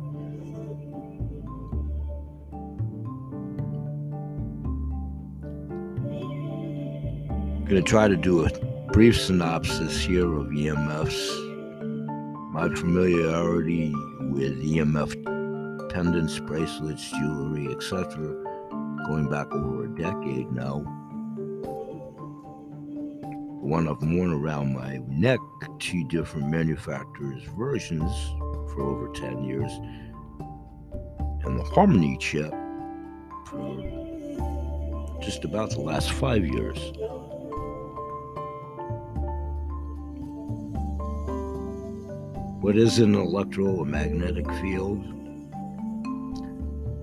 I'm 7.64 7.70
going 7.70 7.82
to 7.82 7.82
try 7.82 8.08
to 8.08 8.16
do 8.16 8.44
a 8.44 8.50
brief 8.92 9.20
synopsis 9.20 10.04
here 10.04 10.32
of 10.34 10.48
EMFs. 10.48 12.52
My 12.52 12.68
familiarity 12.74 13.90
with 14.20 14.62
EMF 14.62 15.14
pendants, 15.90 16.38
bracelets, 16.40 17.10
jewelry, 17.10 17.72
etc., 17.72 18.06
going 19.06 19.30
back 19.30 19.50
over 19.52 19.84
a 19.84 19.88
decade 19.88 20.52
now. 20.52 20.80
One 23.60 23.88
I've 23.88 24.02
worn 24.02 24.32
around 24.32 24.74
my 24.74 24.98
neck, 25.08 25.40
two 25.78 26.04
different 26.04 26.50
manufacturers' 26.50 27.44
versions 27.56 28.12
for 28.70 28.82
over 28.82 29.08
10 29.08 29.44
years, 29.44 29.70
and 31.44 31.58
the 31.58 31.64
Harmony 31.64 32.16
chip 32.18 32.52
for 33.46 34.04
just 35.22 35.44
about 35.44 35.70
the 35.70 35.80
last 35.80 36.12
five 36.12 36.46
years. 36.46 36.78
What 42.60 42.76
is 42.76 42.98
an 42.98 43.14
electromagnetic 43.14 44.50
field? 44.60 45.04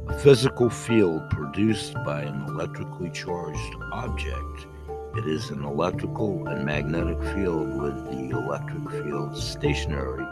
A 0.08 0.18
physical 0.20 0.70
field 0.70 1.30
produced 1.30 1.94
by 2.06 2.22
an 2.24 2.46
electrically 2.48 3.12
charged 3.12 3.76
object. 3.92 4.68
It 5.16 5.28
is 5.28 5.50
an 5.52 5.64
electrical 5.64 6.48
and 6.48 6.66
magnetic 6.66 7.22
field 7.36 7.82
with 7.82 8.06
the 8.06 8.30
electric 8.38 8.90
field 8.90 9.38
stationary 9.38 10.26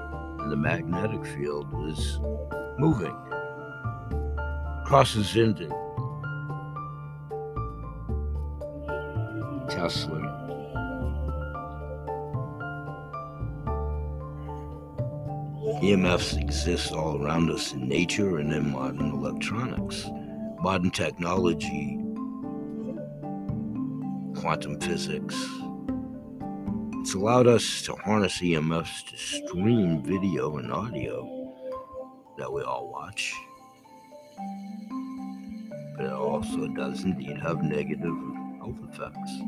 the 0.49 0.55
magnetic 0.55 1.25
field 1.25 1.67
is 1.88 2.19
moving. 2.79 3.15
Crosses 4.85 5.35
into 5.35 5.67
Tesla 9.69 10.29
EMFs 15.81 16.38
exist 16.41 16.91
all 16.91 17.23
around 17.23 17.49
us 17.49 17.71
in 17.71 17.88
nature 17.88 18.39
and 18.39 18.51
in 18.51 18.71
modern 18.71 19.12
electronics. 19.12 20.05
Modern 20.62 20.91
technology, 20.91 21.97
quantum 24.35 24.77
physics, 24.81 25.35
it's 27.09 27.15
allowed 27.15 27.47
us 27.47 27.81
to 27.81 27.95
harness 27.95 28.39
EMFs 28.39 29.09
to 29.09 29.17
stream 29.17 30.03
video 30.03 30.57
and 30.57 30.71
audio 30.71 31.55
that 32.37 32.53
we 32.53 32.61
all 32.61 32.91
watch. 32.91 33.33
But 35.97 36.05
it 36.05 36.11
also 36.11 36.67
does 36.67 37.03
indeed 37.05 37.39
have 37.39 37.63
negative 37.63 38.13
health 38.59 38.77
effects. 38.93 39.39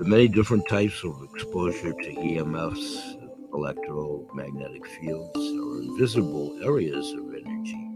The 0.00 0.04
many 0.04 0.28
different 0.28 0.68
types 0.68 1.02
of 1.02 1.26
exposure 1.32 1.94
to 1.94 2.14
EMFs 2.14 3.54
electromagnetic 3.54 4.86
fields 4.86 5.38
are 5.38 5.80
invisible 5.80 6.58
areas 6.62 7.10
of 7.12 7.32
energy. 7.34 7.88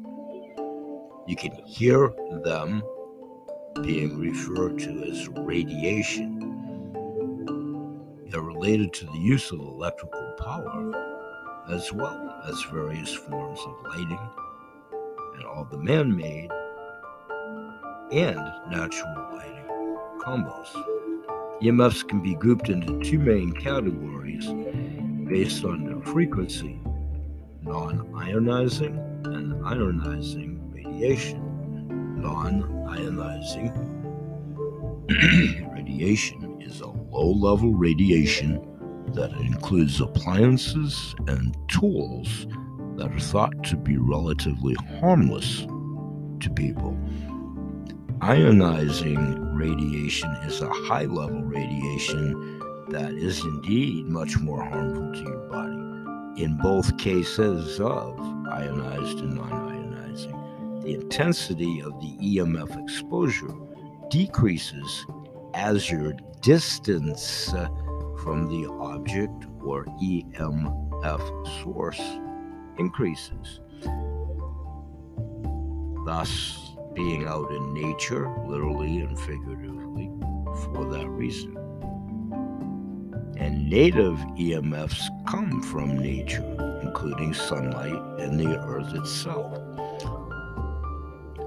You 1.26 1.36
can 1.36 1.52
hear 1.66 2.14
them 2.44 2.82
being 3.82 4.18
referred 4.18 4.78
to 4.78 5.04
as 5.10 5.28
radiation. 5.28 6.55
They're 8.36 8.44
related 8.44 8.92
to 8.92 9.06
the 9.06 9.18
use 9.18 9.50
of 9.50 9.60
electrical 9.60 10.34
power 10.38 10.92
as 11.70 11.90
well 11.90 12.38
as 12.46 12.62
various 12.70 13.14
forms 13.14 13.58
of 13.60 13.82
lighting 13.88 14.28
and 15.36 15.44
all 15.44 15.64
the 15.64 15.78
man 15.78 16.14
made 16.14 16.50
and 18.12 18.38
natural 18.70 19.14
lighting 19.32 19.64
combos. 20.20 20.70
EMFs 21.62 22.06
can 22.06 22.22
be 22.22 22.34
grouped 22.34 22.68
into 22.68 23.00
two 23.00 23.18
main 23.18 23.52
categories 23.54 24.46
based 25.26 25.64
on 25.64 25.86
their 25.86 26.02
frequency 26.12 26.78
non 27.62 28.06
ionizing 28.16 28.98
and 29.34 29.54
ionizing 29.64 30.58
radiation. 30.74 32.20
Non 32.20 32.64
ionizing 32.90 33.72
radiation 35.74 36.60
is 36.60 36.82
a 36.82 36.95
low 37.16 37.32
level 37.32 37.72
radiation 37.72 38.60
that 39.14 39.32
includes 39.40 40.00
appliances 40.00 41.14
and 41.28 41.56
tools 41.68 42.46
that 42.96 43.10
are 43.10 43.18
thought 43.18 43.64
to 43.64 43.76
be 43.76 43.96
relatively 43.96 44.74
harmless 45.00 45.60
to 46.40 46.50
people. 46.54 46.94
Ionizing 48.18 49.56
radiation 49.58 50.30
is 50.44 50.60
a 50.60 50.68
high 50.68 51.04
level 51.04 51.42
radiation 51.42 52.60
that 52.90 53.12
is 53.12 53.40
indeed 53.40 54.06
much 54.06 54.38
more 54.38 54.62
harmful 54.62 55.12
to 55.12 55.20
your 55.20 55.48
body. 55.48 56.42
In 56.42 56.58
both 56.62 56.98
cases 56.98 57.80
of 57.80 58.18
ionized 58.50 59.20
and 59.20 59.36
non 59.36 59.50
ionizing, 59.50 60.82
the 60.82 60.94
intensity 60.94 61.80
of 61.80 61.92
the 62.00 62.16
EMF 62.20 62.82
exposure 62.82 63.54
decreases 64.10 65.06
as 65.56 65.90
your 65.90 66.12
distance 66.42 67.52
uh, 67.54 67.68
from 68.22 68.46
the 68.46 68.70
object 68.70 69.46
or 69.62 69.86
EMF 70.02 71.62
source 71.62 72.00
increases. 72.78 73.60
Thus, 76.04 76.76
being 76.94 77.26
out 77.26 77.50
in 77.50 77.72
nature, 77.72 78.32
literally 78.46 78.98
and 78.98 79.18
figuratively, 79.18 80.10
for 80.72 80.84
that 80.92 81.08
reason 81.08 81.56
and 83.38 83.68
native 83.68 84.16
EMFs 84.38 85.08
come 85.26 85.60
from 85.62 85.98
nature, 85.98 86.80
including 86.82 87.34
sunlight 87.34 87.92
and 88.18 88.40
the 88.40 88.58
earth 88.60 88.94
itself. 88.94 89.52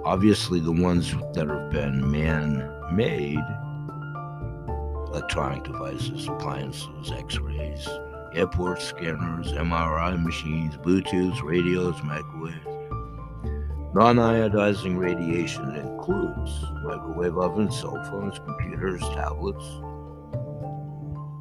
Obviously, 0.06 0.60
the 0.60 0.72
ones 0.72 1.14
that 1.34 1.48
have 1.48 1.72
been 1.72 2.10
man 2.12 2.72
made 2.92 3.40
electronic 5.10 5.64
devices, 5.64 6.28
appliances, 6.28 7.12
x 7.12 7.38
rays, 7.38 7.88
airport 8.34 8.82
scanners, 8.82 9.52
MRI 9.54 10.22
machines, 10.24 10.78
Bluetooth, 10.78 11.42
radios, 11.44 12.02
microwaves. 12.04 12.66
Non 13.96 14.18
ionizing 14.18 15.00
radiation 15.00 15.76
includes 15.76 16.64
microwave 16.84 17.38
ovens, 17.38 17.80
cell 17.80 18.04
phones, 18.04 18.38
computers, 18.38 19.02
tablets, 19.10 19.66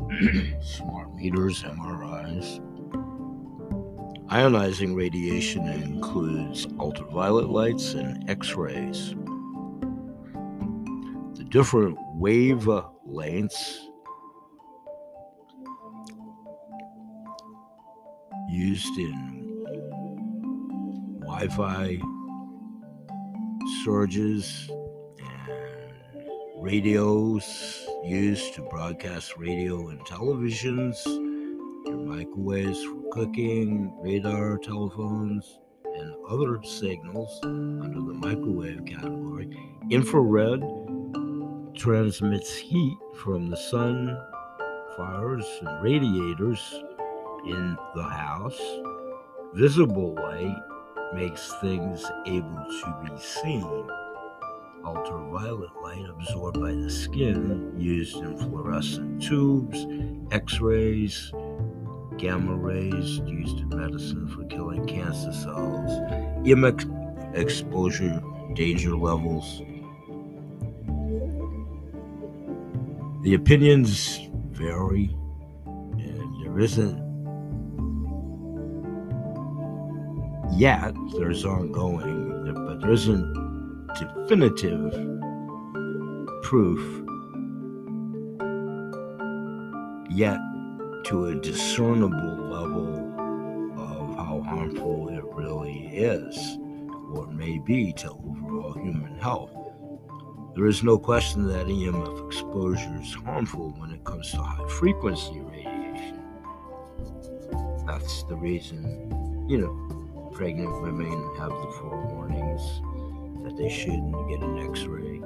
smart 0.76 1.14
meters, 1.14 1.62
MRIs. 1.62 2.64
Ionizing 4.30 4.96
radiation 4.96 5.66
includes 5.68 6.66
ultraviolet 6.78 7.50
lights 7.50 7.92
and 7.92 8.28
X 8.30 8.54
rays. 8.54 9.14
The 11.34 11.44
different 11.44 11.98
wavelengths 13.08 13.78
used 18.48 18.98
in 18.98 19.64
Wi 21.20 21.48
Fi 21.48 22.00
surges 23.84 24.70
and 25.18 26.28
radios 26.60 27.86
used 28.04 28.54
to 28.54 28.62
broadcast 28.62 29.36
radio 29.36 29.88
and 29.88 30.00
televisions, 30.00 31.04
your 31.04 31.96
microwaves 31.96 32.82
for 32.84 33.02
cooking, 33.12 33.92
radar, 34.00 34.58
telephones, 34.58 35.58
and 35.84 36.14
other 36.28 36.62
signals 36.62 37.38
under 37.42 38.00
the 38.00 38.14
microwave 38.14 38.84
category. 38.86 39.50
Infrared 39.90 40.62
transmits 41.78 42.56
heat 42.56 42.98
from 43.14 43.48
the 43.48 43.56
sun, 43.56 44.18
fires, 44.96 45.46
and 45.60 45.82
radiators 45.82 46.82
in 47.46 47.76
the 47.94 48.02
house. 48.02 48.60
Visible 49.54 50.14
light 50.14 50.56
makes 51.14 51.52
things 51.60 52.04
able 52.26 52.66
to 52.68 53.04
be 53.04 53.20
seen 53.20 53.88
ultraviolet 54.84 55.70
light 55.82 56.08
absorbed 56.08 56.60
by 56.60 56.72
the 56.72 56.90
skin 56.90 57.72
used 57.76 58.16
in 58.16 58.36
fluorescent 58.38 59.22
tubes, 59.22 59.86
x 60.30 60.60
rays, 60.60 61.32
gamma 62.16 62.54
rays 62.54 63.18
used 63.26 63.58
in 63.58 63.68
medicine 63.68 64.26
for 64.28 64.44
killing 64.44 64.86
cancer 64.86 65.32
cells, 65.32 65.90
EMF 66.44 67.36
exposure 67.36 68.22
danger 68.54 68.96
levels. 68.96 69.62
The 73.28 73.34
opinions 73.34 74.20
vary 74.52 75.14
and 75.66 76.42
there 76.42 76.58
isn't 76.58 76.96
yet, 80.56 80.94
there's 81.18 81.44
ongoing, 81.44 82.54
but 82.54 82.80
there 82.80 82.90
isn't 82.90 83.86
definitive 83.98 84.92
proof 86.42 86.80
yet 90.08 90.38
to 91.04 91.26
a 91.26 91.34
discernible 91.34 92.48
level 92.48 92.94
of 93.78 94.16
how 94.16 94.40
harmful 94.40 95.10
it 95.10 95.22
really 95.34 95.88
is 95.88 96.56
or 97.12 97.26
may 97.26 97.58
be 97.58 97.92
to 97.92 98.08
overall 98.08 98.72
human 98.72 99.18
health. 99.18 99.67
There 100.58 100.66
is 100.66 100.82
no 100.82 100.98
question 100.98 101.46
that 101.46 101.68
EMF 101.68 102.26
exposure 102.26 102.98
is 103.00 103.14
harmful 103.14 103.76
when 103.78 103.92
it 103.92 104.02
comes 104.02 104.32
to 104.32 104.38
high 104.38 104.68
frequency 104.68 105.38
radiation. 105.38 106.20
That's 107.86 108.24
the 108.24 108.34
reason, 108.34 109.46
you 109.48 109.58
know, 109.58 110.30
pregnant 110.34 110.82
women 110.82 111.12
have 111.38 111.50
the 111.50 111.70
forewarnings 111.78 113.44
that 113.44 113.56
they 113.56 113.68
shouldn't 113.68 114.28
get 114.28 114.40
an 114.40 114.68
x 114.68 114.82
ray. 114.82 115.20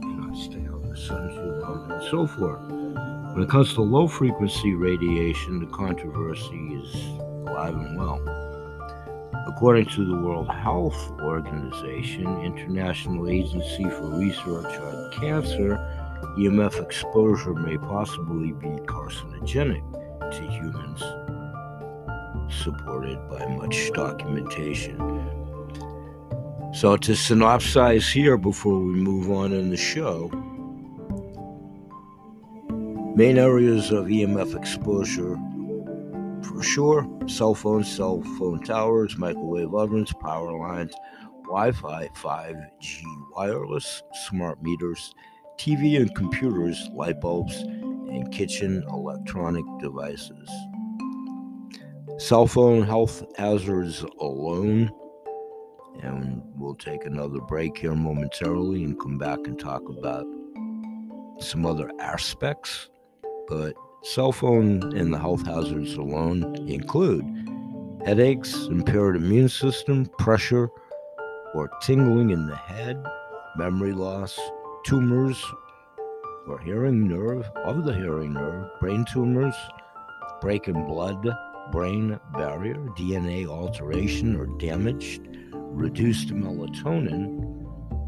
Cannot 0.00 0.36
stay 0.36 0.64
out 0.68 0.84
in 0.84 0.90
the 0.90 0.96
sun 0.96 1.28
too 1.30 1.58
long, 1.60 1.90
and 1.90 2.02
so 2.08 2.24
forth. 2.24 2.70
When 3.34 3.42
it 3.42 3.48
comes 3.48 3.74
to 3.74 3.82
low 3.82 4.06
frequency 4.06 4.74
radiation, 4.74 5.58
the 5.58 5.66
controversy 5.66 6.74
is 6.74 6.94
alive 7.48 7.74
and 7.74 7.98
well. 7.98 8.41
According 9.56 9.86
to 9.90 10.04
the 10.04 10.16
World 10.16 10.48
Health 10.48 11.12
Organization, 11.20 12.26
International 12.40 13.28
Agency 13.28 13.84
for 13.84 14.08
Research 14.18 14.64
on 14.64 15.12
Cancer, 15.20 15.76
EMF 16.38 16.82
exposure 16.82 17.52
may 17.52 17.76
possibly 17.76 18.52
be 18.52 18.68
carcinogenic 18.86 19.84
to 20.32 20.50
humans, 20.50 21.02
supported 22.62 23.18
by 23.28 23.46
much 23.54 23.92
documentation. 23.92 24.96
So, 26.74 26.96
to 26.96 27.12
synopsize 27.12 28.10
here 28.10 28.38
before 28.38 28.78
we 28.78 28.94
move 28.94 29.30
on 29.30 29.52
in 29.52 29.68
the 29.68 29.76
show, 29.76 30.28
main 33.14 33.36
areas 33.36 33.90
of 33.90 34.06
EMF 34.06 34.56
exposure 34.56 35.38
for 36.44 36.62
sure 36.62 37.06
cell 37.26 37.54
phones, 37.54 37.90
cell 37.90 38.22
phone 38.38 38.60
towers, 38.62 39.16
microwave 39.16 39.74
ovens, 39.74 40.12
power 40.20 40.56
lines, 40.58 40.92
Wi 41.44 41.72
Fi, 41.72 42.08
5G 42.08 43.02
wireless, 43.34 44.02
smart 44.26 44.62
meters, 44.62 45.14
TV 45.58 46.00
and 46.00 46.14
computers, 46.14 46.88
light 46.92 47.20
bulbs, 47.20 47.54
and 47.62 48.32
kitchen 48.32 48.84
electronic 48.88 49.64
devices. 49.80 50.50
Cell 52.18 52.46
phone 52.46 52.82
health 52.82 53.24
hazards 53.36 54.04
alone. 54.20 54.90
And 56.02 56.42
we'll 56.56 56.74
take 56.74 57.04
another 57.04 57.40
break 57.40 57.76
here 57.78 57.94
momentarily 57.94 58.84
and 58.84 58.98
come 58.98 59.18
back 59.18 59.38
and 59.44 59.58
talk 59.58 59.82
about 59.88 60.24
some 61.38 61.66
other 61.66 61.90
aspects. 62.00 62.88
But 63.48 63.74
Cell 64.02 64.32
phone 64.32 64.96
and 64.96 65.12
the 65.12 65.18
health 65.18 65.46
hazards 65.46 65.94
alone 65.94 66.56
include 66.68 67.24
headaches, 68.04 68.66
impaired 68.66 69.14
immune 69.16 69.48
system, 69.48 70.06
pressure 70.18 70.68
or 71.54 71.70
tingling 71.82 72.30
in 72.30 72.46
the 72.46 72.56
head, 72.56 73.00
memory 73.56 73.92
loss, 73.92 74.38
tumors 74.84 75.40
or 76.48 76.58
hearing 76.58 77.06
nerve 77.06 77.44
of 77.64 77.84
the 77.84 77.94
hearing 77.94 78.32
nerve, 78.32 78.68
brain 78.80 79.04
tumors, 79.04 79.54
break 80.40 80.66
in 80.66 80.86
blood 80.86 81.24
brain 81.70 82.18
barrier, 82.34 82.74
DNA 82.98 83.46
alteration 83.46 84.36
or 84.36 84.46
damaged, 84.58 85.22
reduced 85.52 86.28
melatonin, 86.28 87.64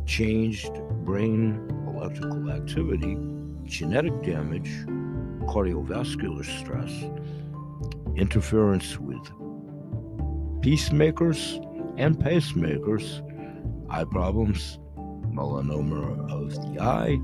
changed 0.06 0.72
brain 1.04 1.66
electrical 1.86 2.50
activity, 2.50 3.16
genetic 3.64 4.22
damage, 4.22 4.70
cardiovascular 5.46 6.44
stress, 6.44 6.92
interference 8.16 8.98
with 8.98 9.22
peacemakers 10.62 11.58
and 11.96 12.16
pacemakers, 12.16 13.22
eye 13.90 14.04
problems, 14.04 14.78
melanoma 15.30 16.30
of 16.30 16.54
the 16.54 16.80
eye, 16.80 17.18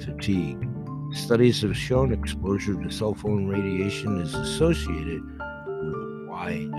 fatigue. 0.00 0.68
Studies 1.12 1.62
have 1.62 1.76
shown 1.76 2.12
exposure 2.12 2.74
to 2.74 2.90
cell 2.90 3.14
phone 3.14 3.46
radiation 3.46 4.20
is 4.20 4.34
associated 4.34 5.22
with 5.22 5.94
a 5.94 6.26
wide 6.28 6.70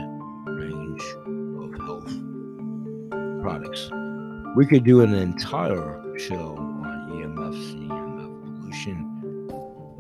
range 0.47 1.03
of 1.59 1.73
health 1.81 2.13
products. 3.41 3.89
We 4.55 4.65
could 4.65 4.83
do 4.83 5.01
an 5.01 5.13
entire 5.13 6.01
show 6.17 6.55
on 6.57 7.09
EMFs 7.11 7.73
and 7.73 7.91
EMF 7.91 8.61
pollution 8.61 9.14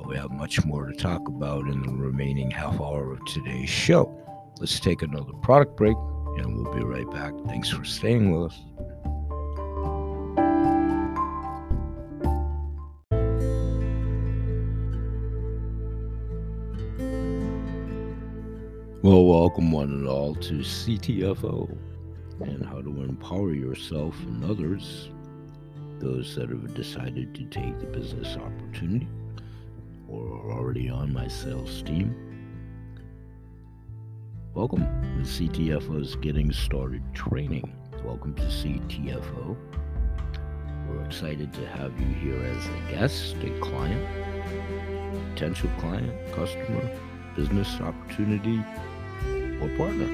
we 0.07 0.15
have 0.17 0.31
much 0.31 0.63
more 0.65 0.85
to 0.85 0.93
talk 0.93 1.27
about 1.27 1.67
in 1.67 1.81
the 1.81 1.91
remaining 1.91 2.51
half 2.51 2.79
hour 2.79 3.11
of 3.11 3.25
today's 3.25 3.69
show. 3.69 4.15
Let's 4.59 4.79
take 4.79 5.01
another 5.01 5.33
product 5.41 5.77
break 5.77 5.97
and 6.37 6.55
we'll 6.55 6.73
be 6.73 6.83
right 6.83 7.09
back. 7.11 7.33
Thanks 7.47 7.69
for 7.69 7.83
staying 7.83 8.31
with 8.31 8.51
us. 8.51 8.61
Well, 19.01 19.25
welcome 19.25 19.71
one 19.71 19.89
and 19.91 20.07
all 20.07 20.35
to 20.35 20.53
CTFO 20.55 21.77
and 22.41 22.65
how 22.65 22.81
to 22.81 23.01
empower 23.01 23.53
yourself 23.53 24.19
and 24.21 24.43
others, 24.45 25.09
those 25.99 26.35
that 26.35 26.49
have 26.49 26.73
decided 26.73 27.33
to 27.35 27.45
take 27.45 27.79
the 27.79 27.85
business 27.87 28.35
opportunity 28.37 29.07
or 30.07 30.51
already 30.51 30.89
on 30.89 31.13
my 31.13 31.27
sales 31.27 31.81
team, 31.83 32.15
welcome 34.53 34.81
to 34.81 35.21
CTFO's 35.29 36.15
Getting 36.17 36.51
Started 36.51 37.01
Training. 37.13 37.73
Welcome 38.03 38.35
to 38.35 38.43
CTFO. 38.43 39.57
We're 40.87 41.03
excited 41.03 41.51
to 41.53 41.67
have 41.67 41.99
you 41.99 42.07
here 42.15 42.41
as 42.43 42.65
a 42.67 42.91
guest, 42.91 43.35
a 43.43 43.59
client, 43.59 44.05
potential 45.33 45.69
client, 45.79 46.13
customer, 46.33 46.89
business 47.35 47.79
opportunity, 47.81 48.59
or 49.61 49.69
partner. 49.77 50.07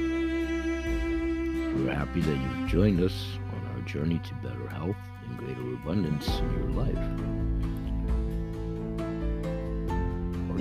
We're 1.76 1.94
happy 1.94 2.22
that 2.22 2.38
you've 2.38 2.70
joined 2.70 3.02
us 3.02 3.26
on 3.52 3.76
our 3.76 3.82
journey 3.82 4.20
to 4.20 4.34
better 4.36 4.68
health 4.70 4.96
and 5.26 5.38
greater 5.38 5.74
abundance 5.74 6.28
in 6.28 6.52
your 6.54 6.70
life. 6.86 7.81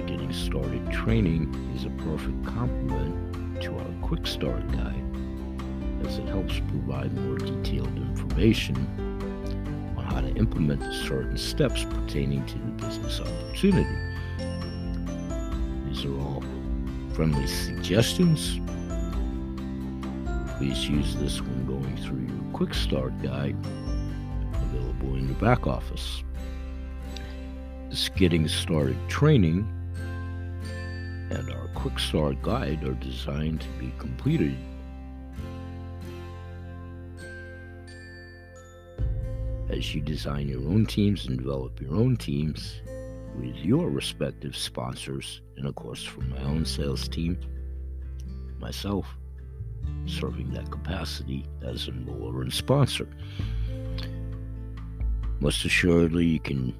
Getting 0.07 0.33
Started 0.33 0.91
training 0.91 1.53
is 1.77 1.85
a 1.85 1.91
perfect 2.05 2.47
complement 2.47 3.63
to 3.63 3.77
our 3.77 3.87
Quick 4.01 4.27
Start 4.27 4.67
Guide 4.73 5.05
as 6.07 6.19
it 6.19 6.27
helps 6.27 6.59
provide 6.71 7.13
more 7.13 7.37
detailed 7.37 7.95
information 7.97 8.77
on 9.97 10.05
how 10.05 10.21
to 10.23 10.29
implement 10.37 10.83
certain 10.95 11.37
steps 11.37 11.85
pertaining 11.85 12.47
to 12.47 12.55
the 12.55 12.87
business 12.87 13.21
opportunity. 13.21 13.95
These 15.87 16.07
are 16.07 16.19
all 16.19 16.43
friendly 17.13 17.47
suggestions. 17.47 18.59
Please 20.57 20.89
use 20.89 21.15
this 21.17 21.43
when 21.43 21.67
going 21.67 21.97
through 21.99 22.21
your 22.21 22.53
Quick 22.55 22.73
Start 22.73 23.13
Guide 23.23 23.57
available 24.55 25.17
in 25.17 25.29
your 25.29 25.39
back 25.39 25.67
office. 25.67 26.25
This 27.91 28.09
Getting 28.09 28.49
Started 28.49 28.97
training 29.09 29.69
and 31.81 31.87
our 31.87 31.90
quick 31.90 31.99
start 31.99 32.43
guide 32.43 32.85
are 32.85 32.95
designed 32.95 33.61
to 33.61 33.69
be 33.79 33.93
completed. 33.99 34.57
As 39.69 39.95
you 39.95 40.01
design 40.01 40.49
your 40.49 40.61
own 40.61 40.87
teams 40.87 41.27
and 41.27 41.38
develop 41.38 41.81
your 41.81 41.95
own 41.95 42.16
teams 42.16 42.83
with 43.38 43.55
your 43.57 43.88
respective 43.88 44.57
sponsors 44.57 45.40
and 45.57 45.66
of 45.66 45.75
course 45.77 46.05
from 46.05 46.31
my 46.31 46.43
own 46.43 46.64
sales 46.64 47.09
team 47.09 47.38
myself 48.59 49.07
serving 50.07 50.51
that 50.53 50.69
capacity 50.71 51.47
as 51.62 51.87
a 51.87 51.93
enroller 51.93 52.43
and 52.43 52.53
sponsor. 52.53 53.09
Most 55.38 55.64
assuredly 55.64 56.27
you 56.27 56.40
can 56.40 56.75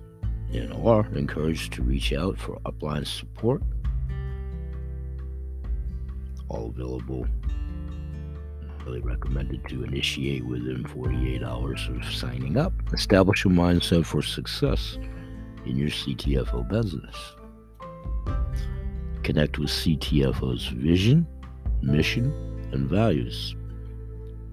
and 0.53 0.73
are 0.85 1.07
encouraged 1.15 1.73
to 1.75 1.83
reach 1.83 2.13
out 2.13 2.37
for 2.37 2.59
upline 2.65 3.07
support 3.07 3.63
all 6.51 6.67
available. 6.69 7.27
Really 8.85 9.01
recommended 9.01 9.67
to 9.69 9.85
initiate 9.85 10.45
within 10.45 10.85
48 10.85 11.43
hours 11.43 11.89
of 11.89 12.05
signing 12.13 12.57
up. 12.57 12.73
Establish 12.93 13.45
a 13.45 13.49
mindset 13.49 14.05
for 14.05 14.23
success 14.23 14.99
in 15.65 15.77
your 15.77 15.91
CTFO 15.91 16.69
business. 16.69 17.17
Connect 19.23 19.59
with 19.59 19.69
CTFO's 19.69 20.69
vision, 20.69 21.27
mission, 21.83 22.33
and 22.73 22.89
values. 22.89 23.55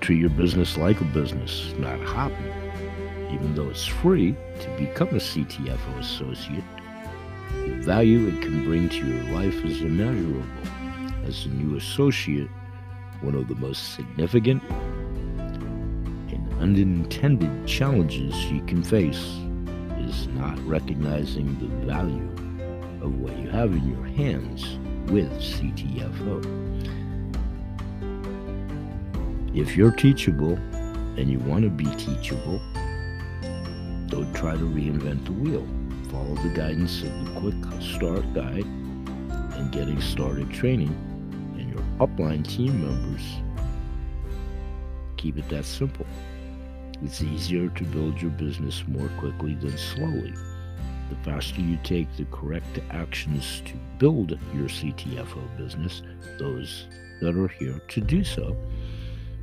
Treat 0.00 0.20
your 0.20 0.30
business 0.30 0.76
like 0.76 1.00
a 1.00 1.04
business, 1.04 1.72
not 1.78 2.00
a 2.00 2.04
hobby. 2.04 2.34
Even 3.30 3.54
though 3.54 3.68
it's 3.68 3.86
free 3.86 4.34
to 4.60 4.76
become 4.76 5.08
a 5.08 5.20
CTFO 5.20 5.98
associate, 5.98 6.64
the 7.66 7.74
value 7.82 8.28
it 8.28 8.40
can 8.42 8.64
bring 8.64 8.88
to 8.88 9.06
your 9.06 9.22
life 9.32 9.64
is 9.64 9.80
immeasurable. 9.80 10.42
As 11.24 11.46
a 11.46 11.50
new 11.50 11.76
associate, 11.76 12.48
one 13.22 13.34
of 13.34 13.48
the 13.48 13.54
most 13.54 13.94
significant 13.94 14.62
and 16.30 16.54
unintended 16.60 17.66
challenges 17.66 18.34
you 18.46 18.60
can 18.62 18.82
face 18.82 19.38
is 19.98 20.26
not 20.28 20.58
recognizing 20.66 21.58
the 21.60 21.86
value 21.86 22.28
of 23.00 23.14
what 23.20 23.36
you 23.38 23.48
have 23.48 23.72
in 23.72 23.88
your 23.88 24.04
hands 24.04 24.78
with 25.10 25.30
CTFO. 25.40 26.62
If 29.54 29.76
you're 29.76 29.92
teachable 29.92 30.54
and 31.16 31.28
you 31.28 31.38
want 31.40 31.64
to 31.64 31.70
be 31.70 31.84
teachable, 31.96 32.60
don't 34.06 34.32
try 34.34 34.52
to 34.52 34.64
reinvent 34.64 35.26
the 35.26 35.32
wheel. 35.32 35.66
Follow 36.10 36.34
the 36.36 36.48
guidance 36.54 37.02
of 37.02 37.24
the 37.24 37.40
Quick 37.40 37.82
Start 37.82 38.34
Guide 38.34 38.64
and 38.64 39.70
Getting 39.72 40.00
Started 40.00 40.50
training, 40.50 40.94
upline 41.98 42.46
team 42.46 42.82
members 42.82 43.42
keep 45.22 45.38
it 45.38 45.48
that 45.48 45.64
simple. 45.64 46.06
It's 47.00 47.22
easier 47.22 47.68
to 47.68 47.84
build 47.84 48.20
your 48.20 48.32
business 48.32 48.82
more 48.88 49.08
quickly 49.18 49.54
than 49.54 49.78
slowly. 49.78 50.34
The 51.10 51.16
faster 51.22 51.60
you 51.60 51.78
take 51.84 52.14
the 52.16 52.24
correct 52.26 52.80
actions 52.90 53.62
to 53.66 53.74
build 53.98 54.30
your 54.52 54.68
CTFO 54.68 55.56
business, 55.56 56.02
those 56.38 56.88
that 57.20 57.36
are 57.36 57.48
here 57.48 57.78
to 57.78 58.00
do 58.00 58.24
so, 58.24 58.56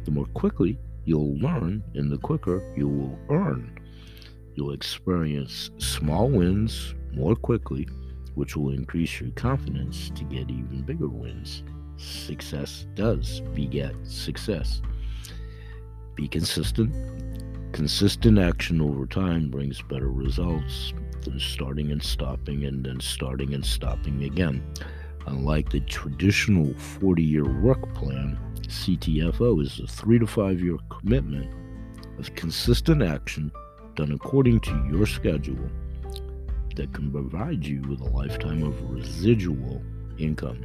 the 0.03 0.11
more 0.11 0.25
quickly 0.33 0.77
you'll 1.05 1.37
learn 1.37 1.81
and 1.95 2.11
the 2.11 2.17
quicker 2.17 2.61
you 2.75 2.89
will 2.89 3.17
earn. 3.29 3.79
You'll 4.55 4.73
experience 4.73 5.69
small 5.77 6.29
wins 6.29 6.93
more 7.13 7.35
quickly, 7.35 7.87
which 8.35 8.57
will 8.57 8.71
increase 8.71 9.21
your 9.21 9.31
confidence 9.31 10.09
to 10.09 10.25
get 10.25 10.49
even 10.49 10.81
bigger 10.81 11.07
wins. 11.07 11.63
Success 11.99 12.85
does 12.95 13.41
beget 13.53 13.93
success. 14.03 14.81
Be 16.15 16.29
consistent. 16.29 16.93
Consistent 17.73 18.39
action 18.39 18.79
over 18.79 19.05
time 19.05 19.49
brings 19.49 19.81
better 19.81 20.09
results 20.09 20.93
than 21.23 21.37
starting 21.39 21.91
and 21.91 22.01
stopping 22.01 22.63
and 22.63 22.85
then 22.85 23.01
starting 23.01 23.53
and 23.53 23.65
stopping 23.65 24.23
again. 24.23 24.63
Unlike 25.27 25.71
the 25.71 25.81
traditional 25.81 26.73
40 26.75 27.21
year 27.21 27.61
work 27.61 27.93
plan, 27.95 28.39
CTFO 28.61 29.61
is 29.61 29.81
a 29.81 29.87
three 29.87 30.19
to 30.19 30.25
five 30.25 30.61
year 30.61 30.77
commitment 30.89 31.53
of 32.17 32.33
consistent 32.35 33.03
action 33.03 33.51
done 33.95 34.13
according 34.13 34.61
to 34.61 34.87
your 34.89 35.05
schedule 35.05 35.69
that 36.77 36.93
can 36.93 37.11
provide 37.11 37.65
you 37.65 37.81
with 37.89 37.99
a 37.99 38.09
lifetime 38.11 38.63
of 38.63 38.89
residual 38.89 39.81
income. 40.17 40.63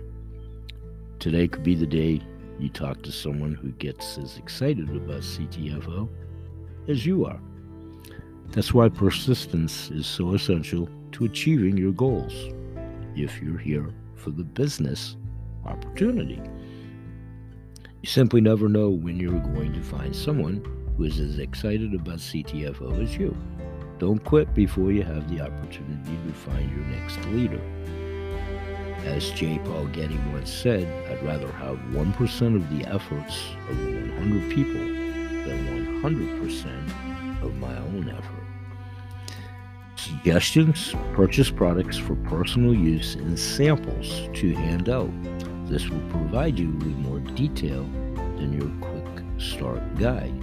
Today 1.18 1.48
could 1.48 1.62
be 1.62 1.74
the 1.74 1.86
day 1.86 2.20
you 2.58 2.68
talk 2.68 3.02
to 3.02 3.12
someone 3.12 3.54
who 3.54 3.70
gets 3.72 4.18
as 4.18 4.36
excited 4.36 4.88
about 4.90 5.22
CTFO 5.22 6.08
as 6.88 7.06
you 7.06 7.24
are. 7.24 7.40
That's 8.50 8.74
why 8.74 8.88
persistence 8.88 9.90
is 9.90 10.06
so 10.06 10.34
essential 10.34 10.88
to 11.12 11.24
achieving 11.24 11.76
your 11.76 11.92
goals 11.92 12.34
if 13.16 13.40
you're 13.40 13.58
here 13.58 13.92
for 14.14 14.30
the 14.30 14.44
business 14.44 15.16
opportunity. 15.64 16.40
You 18.02 18.08
simply 18.08 18.40
never 18.40 18.68
know 18.68 18.90
when 18.90 19.18
you're 19.18 19.40
going 19.40 19.72
to 19.72 19.82
find 19.82 20.14
someone 20.14 20.62
who 20.96 21.04
is 21.04 21.18
as 21.18 21.38
excited 21.38 21.94
about 21.94 22.18
CTFO 22.18 23.02
as 23.02 23.16
you. 23.16 23.36
Don't 23.98 24.22
quit 24.22 24.54
before 24.54 24.92
you 24.92 25.02
have 25.02 25.28
the 25.30 25.40
opportunity 25.40 26.16
to 26.26 26.34
find 26.34 26.70
your 26.70 26.84
next 26.86 27.24
leader. 27.26 27.60
As 29.04 29.30
J. 29.30 29.58
Paul 29.58 29.86
Getty 29.88 30.18
once 30.32 30.50
said, 30.50 30.84
I'd 31.10 31.22
rather 31.22 31.52
have 31.52 31.76
1% 31.92 32.56
of 32.56 32.78
the 32.78 32.86
efforts 32.86 33.50
of 33.68 33.78
100 33.78 34.50
people 34.50 34.80
than 35.44 36.02
100% 36.02 37.42
of 37.42 37.54
my 37.56 37.76
own 37.76 38.08
effort. 38.08 38.44
Suggestions 39.96 40.94
purchase 41.12 41.50
products 41.50 41.98
for 41.98 42.16
personal 42.16 42.74
use 42.74 43.14
and 43.14 43.38
samples 43.38 44.28
to 44.34 44.54
hand 44.54 44.88
out. 44.88 45.10
This 45.66 45.88
will 45.88 46.10
provide 46.10 46.58
you 46.58 46.70
with 46.72 46.96
more 46.98 47.20
detail 47.20 47.84
than 48.36 48.52
your 48.58 48.70
quick 48.80 49.24
start 49.38 49.82
guide 49.98 50.34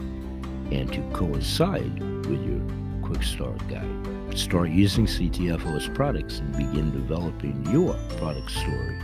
and 0.71 0.91
to 0.93 1.01
coincide 1.13 1.99
with 2.27 2.41
your 2.43 2.61
quick 3.01 3.23
start 3.23 3.57
guide. 3.67 4.20
Start 4.35 4.69
using 4.69 5.05
CTFO's 5.05 5.89
products 5.89 6.39
and 6.39 6.55
begin 6.55 6.89
developing 6.91 7.65
your 7.69 7.93
product 8.17 8.49
story. 8.49 8.97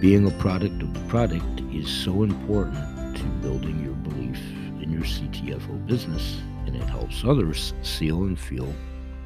Being 0.00 0.26
a 0.26 0.30
product 0.38 0.80
of 0.82 0.94
the 0.94 1.00
product 1.08 1.60
is 1.72 1.90
so 1.90 2.22
important 2.22 3.16
to 3.16 3.24
building 3.42 3.82
your 3.84 3.94
belief 3.94 4.38
in 4.80 4.92
your 4.92 5.02
CTFO 5.02 5.84
business, 5.86 6.40
and 6.66 6.76
it 6.76 6.82
helps 6.84 7.24
others 7.24 7.74
seal 7.82 8.22
and 8.22 8.38
feel 8.38 8.72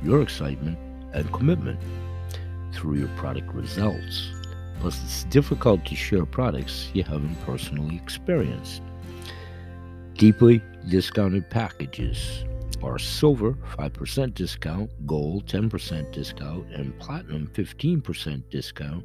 your 0.02 0.22
excitement 0.22 0.78
and 1.12 1.30
commitment 1.32 1.78
through 2.72 2.96
your 2.96 3.08
product 3.16 3.52
results. 3.52 4.32
Plus, 4.80 5.02
it's 5.04 5.24
difficult 5.24 5.84
to 5.84 5.94
share 5.94 6.24
products 6.24 6.90
you 6.94 7.02
haven't 7.02 7.37
personally 7.44 7.96
experienced. 7.96 8.82
Deeply 10.14 10.62
discounted 10.88 11.51
packages 11.51 12.44
are 12.83 12.98
silver 12.98 13.53
5% 13.77 14.35
discount, 14.35 14.90
gold 15.07 15.44
10% 15.46 16.12
discount, 16.12 16.66
and 16.72 16.98
platinum 16.98 17.51
15% 17.53 18.42
discount. 18.51 19.05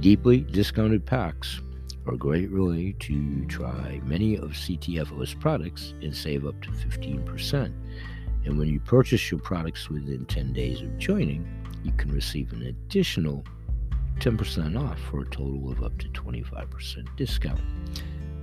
Deeply 0.00 0.40
discounted 0.40 1.06
packs 1.06 1.60
are 2.06 2.14
a 2.14 2.18
great 2.18 2.50
way 2.50 2.94
to 2.98 3.44
try 3.46 4.00
many 4.04 4.36
of 4.36 4.50
CTFO's 4.50 5.34
products 5.34 5.94
and 6.02 6.14
save 6.14 6.46
up 6.46 6.60
to 6.62 6.70
15%. 6.70 7.72
And 8.44 8.58
when 8.58 8.68
you 8.68 8.80
purchase 8.80 9.30
your 9.30 9.40
products 9.40 9.88
within 9.88 10.26
10 10.26 10.52
days 10.52 10.80
of 10.80 10.98
joining, 10.98 11.46
you 11.84 11.92
can 11.92 12.10
receive 12.12 12.52
an 12.52 12.62
additional 12.62 13.44
10% 14.18 14.80
off 14.80 14.98
for 14.98 15.20
a 15.20 15.26
total 15.26 15.70
of 15.70 15.82
up 15.82 15.96
to 15.98 16.08
25% 16.08 17.16
discount. 17.16 17.60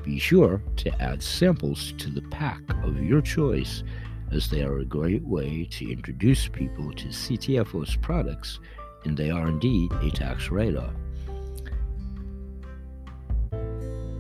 Be 0.04 0.18
sure 0.18 0.62
to 0.78 1.02
add 1.02 1.22
samples 1.22 1.93
to 1.99 2.10
the 2.10 2.24
pack 2.24 2.62
of 2.84 3.02
your 3.04 3.22
choice 3.22 3.84
as 4.32 4.49
they 4.49 4.64
are 4.64 4.80
a 4.80 4.86
great 4.86 5.24
way 5.24 5.68
to 5.72 5.91
introduce 5.91 6.47
people 6.47 6.91
to 6.93 7.08
CTFO's 7.08 7.95
products 7.97 8.60
and 9.06 9.16
they 9.16 9.30
are 9.30 9.47
indeed 9.47 9.91
a 10.02 10.10
tax 10.10 10.49
write-off. 10.49 10.93